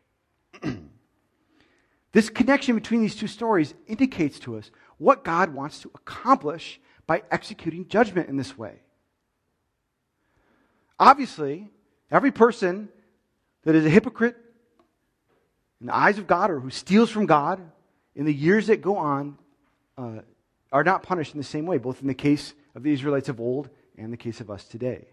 this 2.12 2.30
connection 2.30 2.76
between 2.76 3.02
these 3.02 3.16
two 3.16 3.28
stories 3.28 3.74
indicates 3.88 4.40
to 4.40 4.58
us 4.58 4.72
what 4.98 5.24
God 5.24 5.54
wants 5.54 5.82
to 5.82 5.92
accomplish 5.94 6.80
by 7.06 7.24
executing 7.30 7.88
judgment 7.88 8.30
in 8.30 8.38
this 8.38 8.58
way. 8.58 8.80
Obviously, 11.00 11.70
every 12.10 12.32
person 12.32 12.90
that 13.64 13.76
is 13.76 13.86
a 13.86 13.90
hypocrite 13.90 14.38
in 15.86 15.90
the 15.90 15.96
eyes 15.96 16.18
of 16.18 16.26
God 16.26 16.50
or 16.50 16.60
who 16.60 16.72
steals 16.72 17.12
from 17.12 17.28
God 17.28 17.62
in 18.16 18.26
the 18.26 18.34
years 18.34 18.66
that 18.68 18.82
go 18.82 18.98
on 18.98 19.38
uh, 20.00 20.22
are 20.72 20.84
not 20.84 21.04
punished 21.04 21.36
in 21.36 21.38
the 21.38 21.44
same 21.44 21.68
way, 21.68 21.78
both 21.78 22.02
in 22.02 22.08
the 22.08 22.16
case 22.16 22.56
of 22.74 22.82
the 22.82 22.92
Israelites 22.92 23.30
of 23.30 23.40
old 23.40 23.70
and 23.96 24.12
the 24.12 24.18
case 24.18 24.42
of 24.42 24.50
us 24.50 24.64
today. 24.64 25.06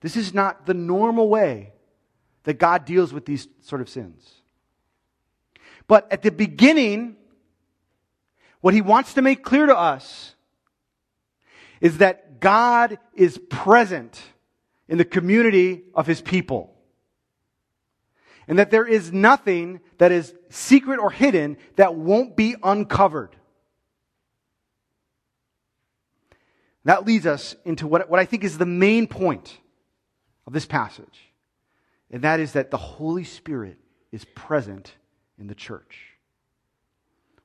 This 0.00 0.16
is 0.16 0.32
not 0.32 0.64
the 0.64 0.74
normal 0.74 1.28
way 1.28 1.72
that 2.44 2.60
God 2.60 2.84
deals 2.84 3.12
with 3.12 3.26
these 3.26 3.48
sort 3.62 3.80
of 3.80 3.88
sins. 3.88 4.30
But 5.88 6.06
at 6.12 6.22
the 6.22 6.30
beginning, 6.30 7.16
what 8.60 8.74
he 8.74 8.80
wants 8.80 9.14
to 9.14 9.22
make 9.22 9.42
clear 9.42 9.66
to 9.66 9.76
us 9.76 10.36
is 11.80 11.98
that 11.98 12.38
God 12.38 13.00
is 13.16 13.38
present 13.50 14.22
in 14.86 14.98
the 14.98 15.04
community 15.04 15.82
of 15.96 16.06
his 16.06 16.20
people. 16.20 16.76
And 18.50 18.58
that 18.58 18.72
there 18.72 18.84
is 18.84 19.12
nothing 19.12 19.78
that 19.98 20.10
is 20.10 20.34
secret 20.48 20.98
or 20.98 21.12
hidden 21.12 21.56
that 21.76 21.94
won't 21.94 22.36
be 22.36 22.56
uncovered. 22.64 23.36
That 26.84 27.06
leads 27.06 27.26
us 27.26 27.54
into 27.64 27.86
what, 27.86 28.10
what 28.10 28.18
I 28.18 28.24
think 28.24 28.42
is 28.42 28.58
the 28.58 28.66
main 28.66 29.06
point 29.06 29.56
of 30.48 30.52
this 30.52 30.66
passage. 30.66 31.30
And 32.10 32.22
that 32.22 32.40
is 32.40 32.54
that 32.54 32.72
the 32.72 32.76
Holy 32.76 33.22
Spirit 33.22 33.78
is 34.10 34.24
present 34.34 34.96
in 35.38 35.46
the 35.46 35.54
church. 35.54 36.16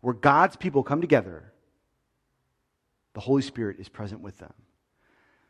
Where 0.01 0.15
God's 0.15 0.55
people 0.55 0.81
come 0.81 1.01
together, 1.01 1.53
the 3.13 3.19
Holy 3.19 3.43
Spirit 3.43 3.77
is 3.79 3.89
present 3.89 4.21
with 4.21 4.39
them. 4.39 4.53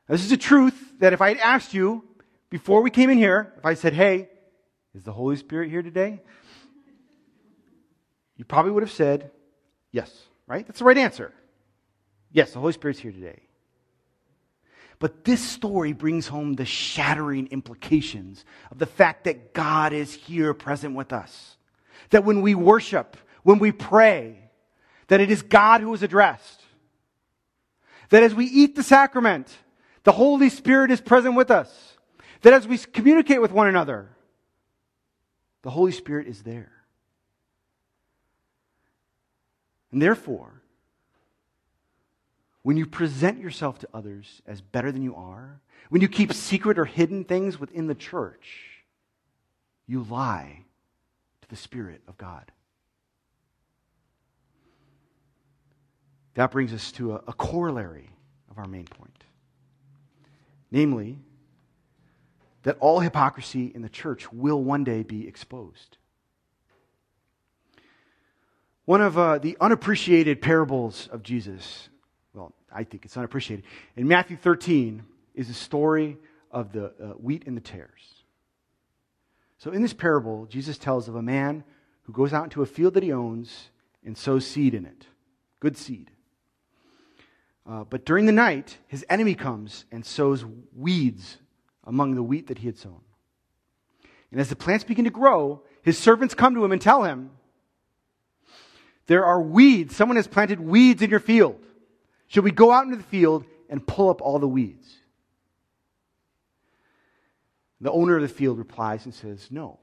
Now, 0.10 0.16
this 0.16 0.26
is 0.26 0.34
a 0.34 0.38
truth 0.38 1.00
that 1.00 1.14
if 1.14 1.22
I 1.22 1.30
had 1.30 1.38
asked 1.38 1.74
you 1.74 2.04
before 2.50 2.82
we 2.82 2.90
came 2.90 3.10
in 3.10 3.18
here, 3.18 3.54
if 3.58 3.66
I 3.66 3.76
said, 3.76 3.94
hey, 3.94 4.32
is 4.96 5.04
the 5.04 5.12
Holy 5.12 5.36
Spirit 5.36 5.70
here 5.70 5.82
today? 5.82 6.22
You 8.38 8.46
probably 8.46 8.72
would 8.72 8.84
have 8.84 8.92
said, 8.92 9.32
yes, 9.92 10.12
right? 10.48 10.66
That's 10.66 10.80
the 10.80 10.86
right 10.86 10.98
answer. 10.98 11.34
Yes, 12.32 12.52
the 12.52 12.60
Holy 12.60 12.74
Spirit's 12.74 13.00
here 13.00 13.12
today. 13.12 13.42
But 15.00 15.26
this 15.26 15.42
story 15.42 15.94
brings 15.94 16.28
home 16.28 16.54
the 16.54 16.66
shattering 16.66 17.48
implications 17.48 18.46
of 18.72 18.80
the 18.80 18.86
fact 18.86 19.26
that 19.26 19.54
God 19.54 19.92
is 19.94 20.14
here 20.14 20.54
present 20.54 20.96
with 20.96 21.12
us. 21.12 21.58
That 22.12 22.24
when 22.24 22.42
we 22.42 22.56
worship, 22.56 23.18
when 23.44 23.60
we 23.60 23.72
pray, 23.72 24.50
that 25.08 25.20
it 25.20 25.30
is 25.30 25.42
God 25.42 25.82
who 25.82 25.94
is 25.94 26.04
addressed. 26.04 26.62
That 28.10 28.24
as 28.24 28.34
we 28.34 28.46
eat 28.46 28.76
the 28.76 28.84
sacrament, 28.84 29.54
the 30.04 30.14
Holy 30.14 30.50
Spirit 30.50 30.92
is 30.92 31.02
present 31.02 31.36
with 31.36 31.52
us. 31.52 31.98
that 32.42 32.54
as 32.54 32.68
we 32.68 32.78
communicate 32.78 33.42
with 33.42 33.52
one 33.52 33.68
another, 33.68 34.15
the 35.66 35.72
Holy 35.72 35.92
Spirit 35.92 36.28
is 36.28 36.44
there. 36.44 36.72
And 39.92 40.00
therefore, 40.00 40.62
when 42.62 42.78
you 42.78 42.86
present 42.86 43.40
yourself 43.40 43.80
to 43.80 43.90
others 43.92 44.44
as 44.46 44.62
better 44.62 44.92
than 44.92 45.02
you 45.02 45.16
are, 45.16 45.60
when 45.90 46.04
you 46.04 46.08
keep 46.08 46.34
secret 46.34 46.78
or 46.78 46.86
hidden 46.86 47.24
things 47.24 47.60
within 47.60 47.88
the 47.88 47.96
church, 47.96 48.84
you 49.88 50.04
lie 50.04 50.66
to 51.42 51.48
the 51.48 51.56
Spirit 51.56 52.04
of 52.08 52.16
God. 52.16 52.52
That 56.36 56.52
brings 56.52 56.74
us 56.74 56.92
to 56.92 57.14
a, 57.14 57.24
a 57.28 57.34
corollary 57.34 58.12
of 58.52 58.60
our 58.60 58.68
main 58.68 58.86
point. 58.86 59.24
Namely, 60.70 61.18
that 62.66 62.78
all 62.80 63.00
hypocrisy 63.00 63.72
in 63.74 63.84
the 63.84 63.90
church 63.90 64.32
will 64.34 64.62
one 64.62 64.84
day 64.84 65.04
be 65.04 65.28
exposed. 65.28 65.98
One 68.86 69.02
of 69.02 69.18
uh, 69.20 69.38
the 69.38 69.56
unappreciated 69.62 70.42
parables 70.42 71.08
of 71.12 71.22
Jesus, 71.22 71.90
well, 72.34 72.54
I 72.74 72.84
think 72.84 73.06
it's 73.06 73.18
unappreciated, 73.18 73.66
in 73.96 74.08
Matthew 74.08 74.36
13 74.36 75.04
is 75.36 75.48
the 75.48 75.54
story 75.54 76.18
of 76.50 76.72
the 76.72 76.86
uh, 76.86 77.06
wheat 77.20 77.44
and 77.46 77.56
the 77.56 77.62
tares. 77.62 78.24
So, 79.60 79.72
in 79.72 79.84
this 79.84 79.94
parable, 79.94 80.48
Jesus 80.48 80.80
tells 80.80 81.08
of 81.08 81.16
a 81.16 81.22
man 81.22 81.64
who 82.04 82.14
goes 82.14 82.34
out 82.34 82.46
into 82.46 82.64
a 82.64 82.68
field 82.68 82.96
that 82.96 83.04
he 83.04 83.14
owns 83.14 83.70
and 84.04 84.18
sows 84.18 84.46
seed 84.46 84.74
in 84.74 84.86
it. 84.86 85.06
Good 85.60 85.78
seed. 85.78 86.10
Uh, 87.68 87.84
but 87.84 88.06
during 88.06 88.26
the 88.26 88.32
night, 88.32 88.80
his 88.88 89.06
enemy 89.08 89.36
comes 89.36 89.86
and 89.92 90.04
sows 90.04 90.44
weeds 90.76 91.38
among 91.86 92.16
the 92.16 92.24
wheat 92.24 92.48
that 92.48 92.60
he 92.60 92.68
had 92.68 92.78
sown. 92.78 93.02
And 94.32 94.42
as 94.42 94.50
the 94.50 94.56
plants 94.56 94.84
begin 94.84 95.06
to 95.06 95.12
grow, 95.12 95.62
his 95.82 95.98
servants 95.98 96.34
come 96.34 96.56
to 96.56 96.66
him 96.66 96.72
and 96.72 96.82
tell 96.82 97.04
him, 97.04 97.32
There 99.08 99.26
are 99.26 99.42
weeds. 99.42 99.96
Someone 99.96 100.18
has 100.18 100.28
planted 100.28 100.60
weeds 100.60 101.02
in 101.02 101.10
your 101.10 101.20
field. 101.20 101.64
Should 102.28 102.44
we 102.44 102.52
go 102.52 102.72
out 102.72 102.86
into 102.86 102.98
the 102.98 103.04
field 103.04 103.46
and 103.70 103.86
pull 103.86 104.10
up 104.10 104.22
all 104.22 104.40
the 104.40 104.48
weeds? 104.48 104.88
The 107.80 107.92
owner 107.92 108.16
of 108.16 108.24
the 108.24 108.28
field 108.28 108.58
replies 108.58 109.06
and 109.06 109.14
says, 109.14 109.48
No. 109.52 109.80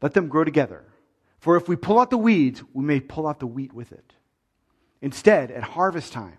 Let 0.00 0.14
them 0.14 0.28
grow 0.28 0.44
together. 0.44 0.84
For 1.40 1.56
if 1.56 1.68
we 1.68 1.76
pull 1.76 1.98
out 1.98 2.10
the 2.10 2.16
weeds, 2.18 2.62
we 2.72 2.84
may 2.84 3.00
pull 3.00 3.26
out 3.26 3.40
the 3.40 3.46
wheat 3.46 3.72
with 3.72 3.92
it. 3.92 4.14
Instead, 5.02 5.50
at 5.50 5.62
harvest 5.62 6.12
time, 6.12 6.38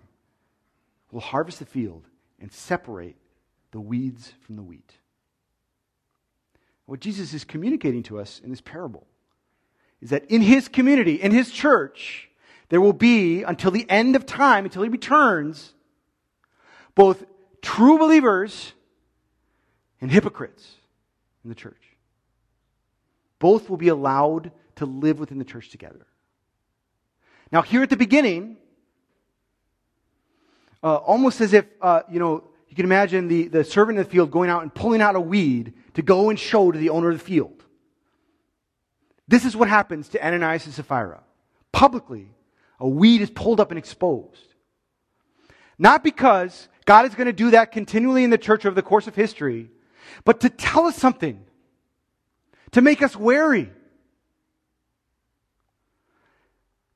we'll 1.10 1.20
harvest 1.20 1.60
the 1.60 1.66
field 1.66 2.04
and 2.40 2.52
separate 2.52 3.16
the 3.76 3.80
weeds 3.82 4.32
from 4.40 4.56
the 4.56 4.62
wheat. 4.62 4.94
What 6.86 6.98
Jesus 6.98 7.34
is 7.34 7.44
communicating 7.44 8.02
to 8.04 8.18
us 8.18 8.40
in 8.42 8.48
this 8.48 8.62
parable 8.62 9.06
is 10.00 10.08
that 10.08 10.24
in 10.30 10.40
his 10.40 10.66
community, 10.66 11.16
in 11.20 11.30
his 11.30 11.50
church, 11.50 12.30
there 12.70 12.80
will 12.80 12.94
be, 12.94 13.42
until 13.42 13.70
the 13.70 13.84
end 13.90 14.16
of 14.16 14.24
time, 14.24 14.64
until 14.64 14.82
he 14.82 14.88
returns, 14.88 15.74
both 16.94 17.22
true 17.60 17.98
believers 17.98 18.72
and 20.00 20.10
hypocrites 20.10 20.76
in 21.44 21.50
the 21.50 21.54
church. 21.54 21.82
Both 23.38 23.68
will 23.68 23.76
be 23.76 23.88
allowed 23.88 24.52
to 24.76 24.86
live 24.86 25.18
within 25.18 25.36
the 25.36 25.44
church 25.44 25.68
together. 25.68 26.06
Now, 27.52 27.60
here 27.60 27.82
at 27.82 27.90
the 27.90 27.98
beginning, 27.98 28.56
uh, 30.82 30.94
almost 30.94 31.42
as 31.42 31.52
if, 31.52 31.66
uh, 31.82 32.04
you 32.10 32.18
know, 32.18 32.44
you 32.76 32.82
can 32.82 32.92
imagine 32.92 33.26
the, 33.26 33.48
the 33.48 33.64
servant 33.64 33.96
in 33.96 34.04
the 34.04 34.10
field 34.10 34.30
going 34.30 34.50
out 34.50 34.60
and 34.60 34.74
pulling 34.74 35.00
out 35.00 35.16
a 35.16 35.20
weed 35.20 35.72
to 35.94 36.02
go 36.02 36.28
and 36.28 36.38
show 36.38 36.70
to 36.70 36.78
the 36.78 36.90
owner 36.90 37.08
of 37.08 37.18
the 37.18 37.24
field. 37.24 37.64
This 39.26 39.46
is 39.46 39.56
what 39.56 39.70
happens 39.70 40.10
to 40.10 40.22
Ananias 40.22 40.66
and 40.66 40.74
Sapphira. 40.74 41.22
Publicly, 41.72 42.28
a 42.78 42.86
weed 42.86 43.22
is 43.22 43.30
pulled 43.30 43.60
up 43.60 43.70
and 43.70 43.78
exposed. 43.78 44.52
Not 45.78 46.04
because 46.04 46.68
God 46.84 47.06
is 47.06 47.14
going 47.14 47.28
to 47.28 47.32
do 47.32 47.52
that 47.52 47.72
continually 47.72 48.24
in 48.24 48.28
the 48.30 48.36
church 48.36 48.66
over 48.66 48.74
the 48.74 48.82
course 48.82 49.06
of 49.06 49.14
history, 49.14 49.70
but 50.26 50.40
to 50.40 50.50
tell 50.50 50.84
us 50.84 50.96
something, 50.96 51.46
to 52.72 52.82
make 52.82 53.00
us 53.00 53.16
wary, 53.16 53.70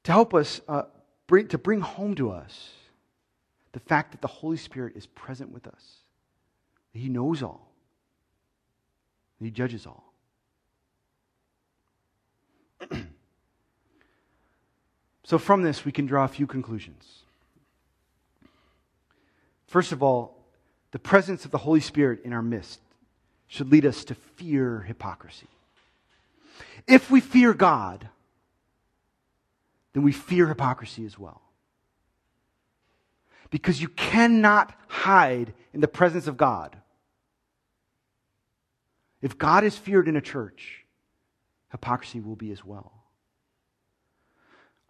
to 0.02 0.12
help 0.12 0.34
us 0.34 0.60
uh, 0.68 0.82
bring, 1.26 1.48
to 1.48 1.56
bring 1.56 1.80
home 1.80 2.16
to 2.16 2.32
us 2.32 2.68
the 3.72 3.80
fact 3.80 4.12
that 4.12 4.20
the 4.20 4.28
Holy 4.28 4.56
Spirit 4.56 4.96
is 4.96 5.06
present 5.06 5.52
with 5.52 5.66
us, 5.66 5.98
He 6.92 7.08
knows 7.08 7.42
all, 7.42 7.72
He 9.40 9.50
judges 9.50 9.86
all. 9.86 10.12
so, 15.22 15.38
from 15.38 15.62
this, 15.62 15.84
we 15.84 15.92
can 15.92 16.06
draw 16.06 16.24
a 16.24 16.28
few 16.28 16.46
conclusions. 16.46 17.22
First 19.66 19.92
of 19.92 20.02
all, 20.02 20.36
the 20.90 20.98
presence 20.98 21.44
of 21.44 21.52
the 21.52 21.58
Holy 21.58 21.80
Spirit 21.80 22.22
in 22.24 22.32
our 22.32 22.42
midst 22.42 22.80
should 23.46 23.70
lead 23.70 23.86
us 23.86 24.04
to 24.04 24.14
fear 24.14 24.80
hypocrisy. 24.80 25.46
If 26.86 27.10
we 27.10 27.20
fear 27.20 27.54
God, 27.54 28.08
then 29.92 30.02
we 30.02 30.12
fear 30.12 30.48
hypocrisy 30.48 31.04
as 31.04 31.18
well. 31.18 31.40
Because 33.50 33.80
you 33.80 33.88
cannot 33.88 34.72
hide 34.88 35.52
in 35.72 35.80
the 35.80 35.88
presence 35.88 36.26
of 36.26 36.36
God. 36.36 36.76
If 39.22 39.38
God 39.38 39.64
is 39.64 39.76
feared 39.76 40.08
in 40.08 40.16
a 40.16 40.20
church, 40.20 40.84
hypocrisy 41.70 42.20
will 42.20 42.36
be 42.36 42.52
as 42.52 42.64
well. 42.64 42.92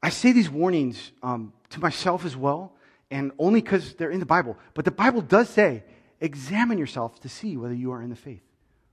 I 0.02 0.10
say 0.10 0.32
these 0.32 0.48
warnings 0.48 1.12
um, 1.22 1.52
to 1.70 1.80
myself 1.80 2.24
as 2.24 2.36
well, 2.36 2.72
and 3.10 3.32
only 3.38 3.60
because 3.60 3.94
they're 3.94 4.10
in 4.10 4.20
the 4.20 4.26
Bible. 4.26 4.56
But 4.74 4.84
the 4.84 4.90
Bible 4.90 5.20
does 5.20 5.48
say, 5.48 5.82
examine 6.20 6.78
yourself 6.78 7.20
to 7.20 7.28
see 7.28 7.56
whether 7.56 7.74
you 7.74 7.92
are 7.92 8.02
in 8.02 8.10
the 8.10 8.16
faith. 8.16 8.42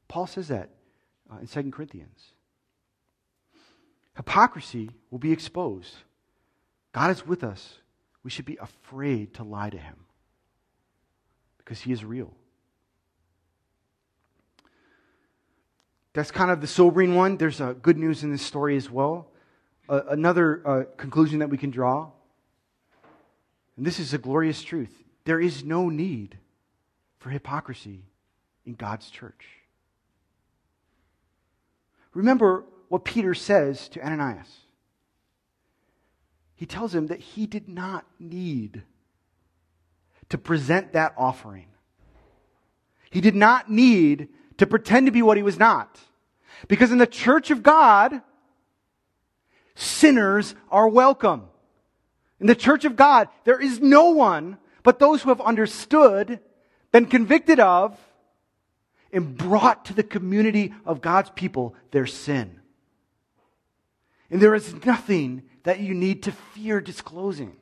Paul 0.07 0.27
says 0.27 0.47
that 0.47 0.69
uh, 1.31 1.37
in 1.39 1.47
2 1.47 1.71
Corinthians. 1.71 2.31
Hypocrisy 4.15 4.89
will 5.11 5.19
be 5.19 5.31
exposed. 5.31 5.93
God 6.91 7.11
is 7.11 7.25
with 7.25 7.43
us. 7.43 7.75
We 8.23 8.29
should 8.29 8.45
be 8.45 8.57
afraid 8.57 9.33
to 9.35 9.43
lie 9.43 9.69
to 9.69 9.77
him 9.77 9.95
because 11.57 11.81
he 11.81 11.91
is 11.91 12.03
real. 12.03 12.33
That's 16.13 16.31
kind 16.31 16.49
of 16.49 16.61
the 16.61 16.67
sobering 16.67 17.15
one. 17.15 17.37
There's 17.37 17.61
a 17.61 17.73
good 17.73 17.97
news 17.97 18.23
in 18.23 18.31
this 18.31 18.41
story 18.41 18.75
as 18.75 18.89
well. 18.89 19.27
Uh, 19.87 20.01
another 20.09 20.67
uh, 20.67 20.83
conclusion 20.97 21.39
that 21.39 21.49
we 21.49 21.57
can 21.57 21.69
draw, 21.69 22.09
and 23.77 23.85
this 23.85 23.99
is 23.99 24.13
a 24.13 24.17
glorious 24.17 24.61
truth 24.61 25.03
there 25.27 25.41
is 25.41 25.61
no 25.61 25.89
need 25.89 26.37
for 27.19 27.29
hypocrisy 27.29 28.05
in 28.65 28.75
God's 28.75 29.09
church. 29.09 29.45
Remember 32.13 32.63
what 32.87 33.03
Peter 33.03 33.33
says 33.33 33.89
to 33.89 33.99
Ananias. 33.99 34.47
He 36.57 36.65
tells 36.65 36.93
him 36.93 37.07
that 37.07 37.19
he 37.19 37.45
did 37.45 37.69
not 37.69 38.05
need 38.19 38.81
to 40.29 40.37
present 40.37 40.93
that 40.93 41.13
offering. 41.15 41.67
He 43.09 43.21
did 43.21 43.35
not 43.35 43.71
need 43.71 44.27
to 44.57 44.67
pretend 44.67 45.05
to 45.05 45.11
be 45.11 45.21
what 45.21 45.37
he 45.37 45.43
was 45.43 45.59
not. 45.59 45.99
Because 46.67 46.91
in 46.91 46.97
the 46.97 47.07
church 47.07 47.51
of 47.51 47.63
God, 47.63 48.21
sinners 49.75 50.55
are 50.69 50.89
welcome. 50.89 51.43
In 52.39 52.47
the 52.47 52.55
church 52.55 52.85
of 52.85 52.95
God, 52.95 53.29
there 53.45 53.61
is 53.61 53.79
no 53.79 54.09
one 54.09 54.57
but 54.81 54.99
those 54.99 55.21
who 55.21 55.29
have 55.29 55.41
understood, 55.41 56.39
been 56.91 57.05
convicted 57.05 57.59
of, 57.59 57.97
and 59.13 59.37
brought 59.37 59.85
to 59.85 59.93
the 59.93 60.03
community 60.03 60.73
of 60.85 61.01
God's 61.01 61.29
people 61.29 61.75
their 61.91 62.07
sin. 62.07 62.56
And 64.29 64.41
there 64.41 64.55
is 64.55 64.85
nothing 64.85 65.43
that 65.63 65.79
you 65.79 65.93
need 65.93 66.23
to 66.23 66.31
fear 66.31 66.81
disclosing. 66.81 67.55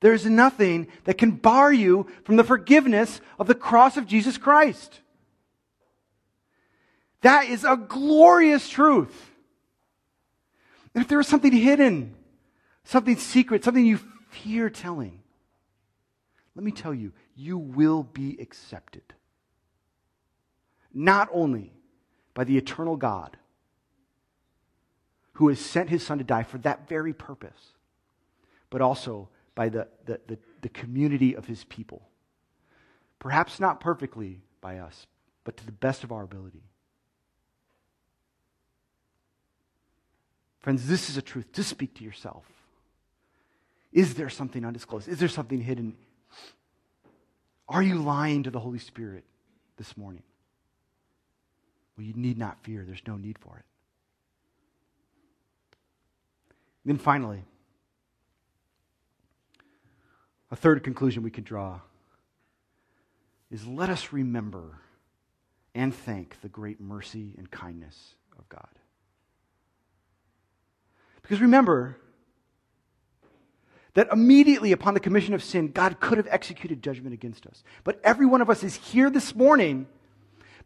There 0.00 0.12
is 0.12 0.26
nothing 0.26 0.88
that 1.04 1.18
can 1.18 1.32
bar 1.32 1.72
you 1.72 2.06
from 2.24 2.36
the 2.36 2.44
forgiveness 2.44 3.20
of 3.38 3.46
the 3.46 3.54
cross 3.54 3.96
of 3.96 4.06
Jesus 4.06 4.38
Christ. 4.38 5.00
That 7.22 7.46
is 7.46 7.64
a 7.64 7.76
glorious 7.76 8.68
truth. 8.68 9.30
And 10.94 11.02
if 11.02 11.08
there 11.08 11.20
is 11.20 11.26
something 11.26 11.52
hidden, 11.52 12.14
something 12.84 13.16
secret, 13.16 13.64
something 13.64 13.84
you 13.84 14.00
fear 14.30 14.70
telling, 14.70 15.20
let 16.54 16.64
me 16.64 16.72
tell 16.72 16.92
you, 16.92 17.12
you 17.36 17.56
will 17.56 18.02
be 18.02 18.36
accepted. 18.40 19.14
Not 20.92 21.28
only 21.32 21.72
by 22.34 22.44
the 22.44 22.58
eternal 22.58 22.96
God, 22.96 23.36
who 25.38 25.46
has 25.46 25.60
sent 25.60 25.88
his 25.88 26.04
son 26.04 26.18
to 26.18 26.24
die 26.24 26.42
for 26.42 26.58
that 26.58 26.88
very 26.88 27.12
purpose, 27.12 27.72
but 28.70 28.80
also 28.80 29.28
by 29.54 29.68
the, 29.68 29.86
the, 30.04 30.18
the, 30.26 30.36
the 30.62 30.68
community 30.68 31.36
of 31.36 31.46
his 31.46 31.62
people. 31.62 32.02
Perhaps 33.20 33.60
not 33.60 33.78
perfectly, 33.78 34.40
by 34.60 34.78
us, 34.78 35.06
but 35.44 35.56
to 35.56 35.64
the 35.64 35.70
best 35.70 36.02
of 36.02 36.10
our 36.10 36.24
ability. 36.24 36.64
Friends, 40.58 40.88
this 40.88 41.08
is 41.08 41.16
a 41.16 41.22
truth. 41.22 41.52
Just 41.52 41.68
speak 41.68 41.94
to 41.94 42.04
yourself. 42.04 42.44
Is 43.92 44.14
there 44.14 44.30
something 44.30 44.64
undisclosed? 44.64 45.06
Is 45.06 45.20
there 45.20 45.28
something 45.28 45.60
hidden? 45.60 45.96
Are 47.68 47.82
you 47.82 48.02
lying 48.02 48.42
to 48.42 48.50
the 48.50 48.58
Holy 48.58 48.80
Spirit 48.80 49.22
this 49.76 49.96
morning? 49.96 50.24
Well, 51.96 52.04
you 52.04 52.14
need 52.14 52.38
not 52.38 52.58
fear. 52.64 52.82
There's 52.84 53.06
no 53.06 53.16
need 53.16 53.38
for 53.38 53.56
it. 53.56 53.64
Then 56.84 56.98
finally, 56.98 57.44
a 60.50 60.56
third 60.56 60.82
conclusion 60.82 61.22
we 61.22 61.30
can 61.30 61.44
draw 61.44 61.80
is 63.50 63.66
let 63.66 63.90
us 63.90 64.12
remember 64.12 64.80
and 65.74 65.94
thank 65.94 66.40
the 66.40 66.48
great 66.48 66.80
mercy 66.80 67.34
and 67.38 67.50
kindness 67.50 68.14
of 68.38 68.48
God. 68.48 68.68
Because 71.22 71.40
remember 71.40 71.96
that 73.94 74.08
immediately 74.12 74.72
upon 74.72 74.94
the 74.94 75.00
commission 75.00 75.34
of 75.34 75.42
sin, 75.42 75.68
God 75.68 76.00
could 76.00 76.18
have 76.18 76.28
executed 76.30 76.82
judgment 76.82 77.12
against 77.12 77.46
us. 77.46 77.62
But 77.84 78.00
every 78.04 78.26
one 78.26 78.40
of 78.40 78.48
us 78.48 78.62
is 78.62 78.76
here 78.76 79.10
this 79.10 79.34
morning 79.34 79.86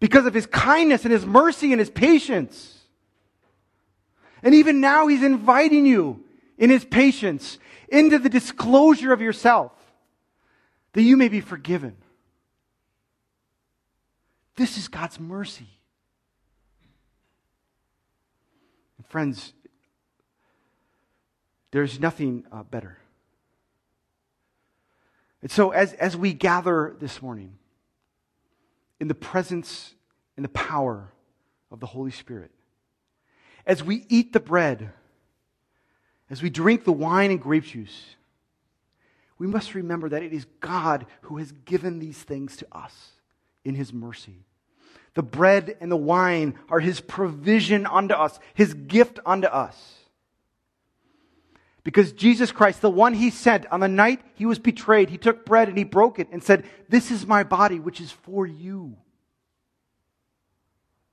because 0.01 0.27
of 0.27 0.35
his 0.35 0.47
kindness 0.47 1.05
and 1.05 1.13
his 1.13 1.25
mercy 1.25 1.73
and 1.73 1.81
his 1.81 1.91
patience. 1.91 2.82
And 4.43 4.55
even 4.55 4.81
now, 4.81 5.07
he's 5.07 5.23
inviting 5.23 5.87
you 5.87 6.25
in 6.59 6.71
his 6.71 6.85
patience 6.85 7.59
into 7.89 8.19
the 8.19 8.29
disclosure 8.29 9.13
of 9.13 9.21
yourself 9.21 9.73
that 10.93 11.03
you 11.03 11.17
may 11.17 11.29
be 11.29 11.41
forgiven. 11.41 11.97
This 14.57 14.77
is 14.77 14.89
God's 14.89 15.19
mercy. 15.19 15.69
And 18.99 19.07
friends, 19.07 19.53
there's 21.71 21.99
nothing 21.99 22.45
uh, 22.53 22.63
better. 22.63 22.99
And 25.41 25.51
so, 25.51 25.71
as, 25.71 25.93
as 25.95 26.17
we 26.17 26.33
gather 26.33 26.95
this 27.01 27.21
morning 27.21 27.59
in 29.01 29.09
the 29.09 29.15
presence 29.15 29.95
and 30.37 30.45
the 30.45 30.51
power 30.51 31.13
of 31.71 31.81
the 31.81 31.87
Holy 31.87 32.13
Spirit, 32.13 32.53
as 33.67 33.83
we 33.83 34.07
eat 34.09 34.33
the 34.33 34.41
bread, 34.41 34.93
as 36.31 36.43
we 36.43 36.51
drink 36.51 36.85
the 36.85 36.93
wine 36.93 37.31
and 37.31 37.41
grape 37.41 37.65
juice, 37.65 38.17
we 39.39 39.47
must 39.47 39.75
remember 39.75 40.09
that 40.09 40.23
it 40.23 40.33
is 40.33 40.47
God 40.61 41.07
who 41.23 41.39
has 41.39 41.53
given 41.53 41.99
these 41.99 42.19
things 42.19 42.57
to 42.59 42.67
us 42.73 43.11
in 43.65 43.75
His 43.75 43.93
mercy. 43.93 44.45
The 45.15 45.23
bread 45.23 45.77
and 45.81 45.91
the 45.91 45.97
wine 45.97 46.55
are 46.69 46.81
His 46.81 47.01
provision 47.01 47.87
unto 47.87 48.15
us, 48.15 48.39
His 48.55 48.73
gift 48.73 49.19
unto 49.27 49.49
us. 49.49 49.95
Because 51.85 52.13
Jesus 52.13 52.53
Christ, 52.53 52.81
the 52.81 52.91
one 52.91 53.15
He 53.15 53.31
sent 53.31 53.67
on 53.67 53.81
the 53.81 53.89
night 53.89 54.23
He 54.35 54.47
was 54.47 54.59
betrayed, 54.59 55.11
He 55.11 55.19
took 55.19 55.45
bread 55.45 55.69
and 55.69 55.77
He 55.77 55.85
broke 55.85 56.19
it 56.19 56.29
and 56.31 56.43
said, 56.43 56.65
This 56.89 57.11
is 57.11 57.27
my 57.27 57.43
body, 57.43 57.81
which 57.81 58.01
is 58.01 58.13
for 58.13 58.47
you. 58.47 58.97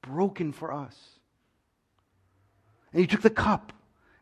Broken 0.02 0.54
for 0.54 0.72
us. 0.72 0.96
And 2.91 3.02
He 3.02 3.08
took 3.08 3.21
the 3.21 3.30
cup. 3.30 3.71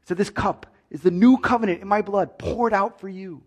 He 0.02 0.08
said, 0.08 0.18
This 0.18 0.30
cup 0.30 0.66
is 0.90 1.02
the 1.02 1.12
new 1.12 1.38
covenant 1.38 1.82
in 1.82 1.88
my 1.88 2.02
blood 2.02 2.38
poured 2.38 2.74
out 2.74 3.00
for 3.00 3.10
you. 3.10 3.44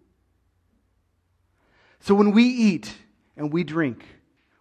So 2.01 2.15
when 2.15 2.33
we 2.33 2.45
eat 2.45 2.95
and 3.37 3.53
we 3.53 3.65
drink, 3.65 4.05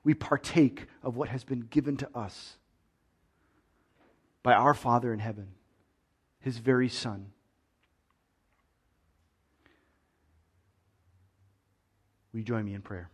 we 0.04 0.14
partake 0.14 0.88
of 1.04 1.16
what 1.16 1.30
has 1.30 1.44
been 1.44 1.62
given 1.62 1.98
to 1.98 2.10
us 2.16 2.58
by 4.44 4.54
our 4.54 4.74
Father 4.74 5.14
in 5.14 5.20
heaven, 5.20 5.50
his 6.40 6.58
very 6.58 6.90
Son. 6.90 7.32
Will 12.32 12.40
you 12.40 12.46
join 12.46 12.66
me 12.66 12.74
in 12.74 12.82
prayer? 12.82 13.10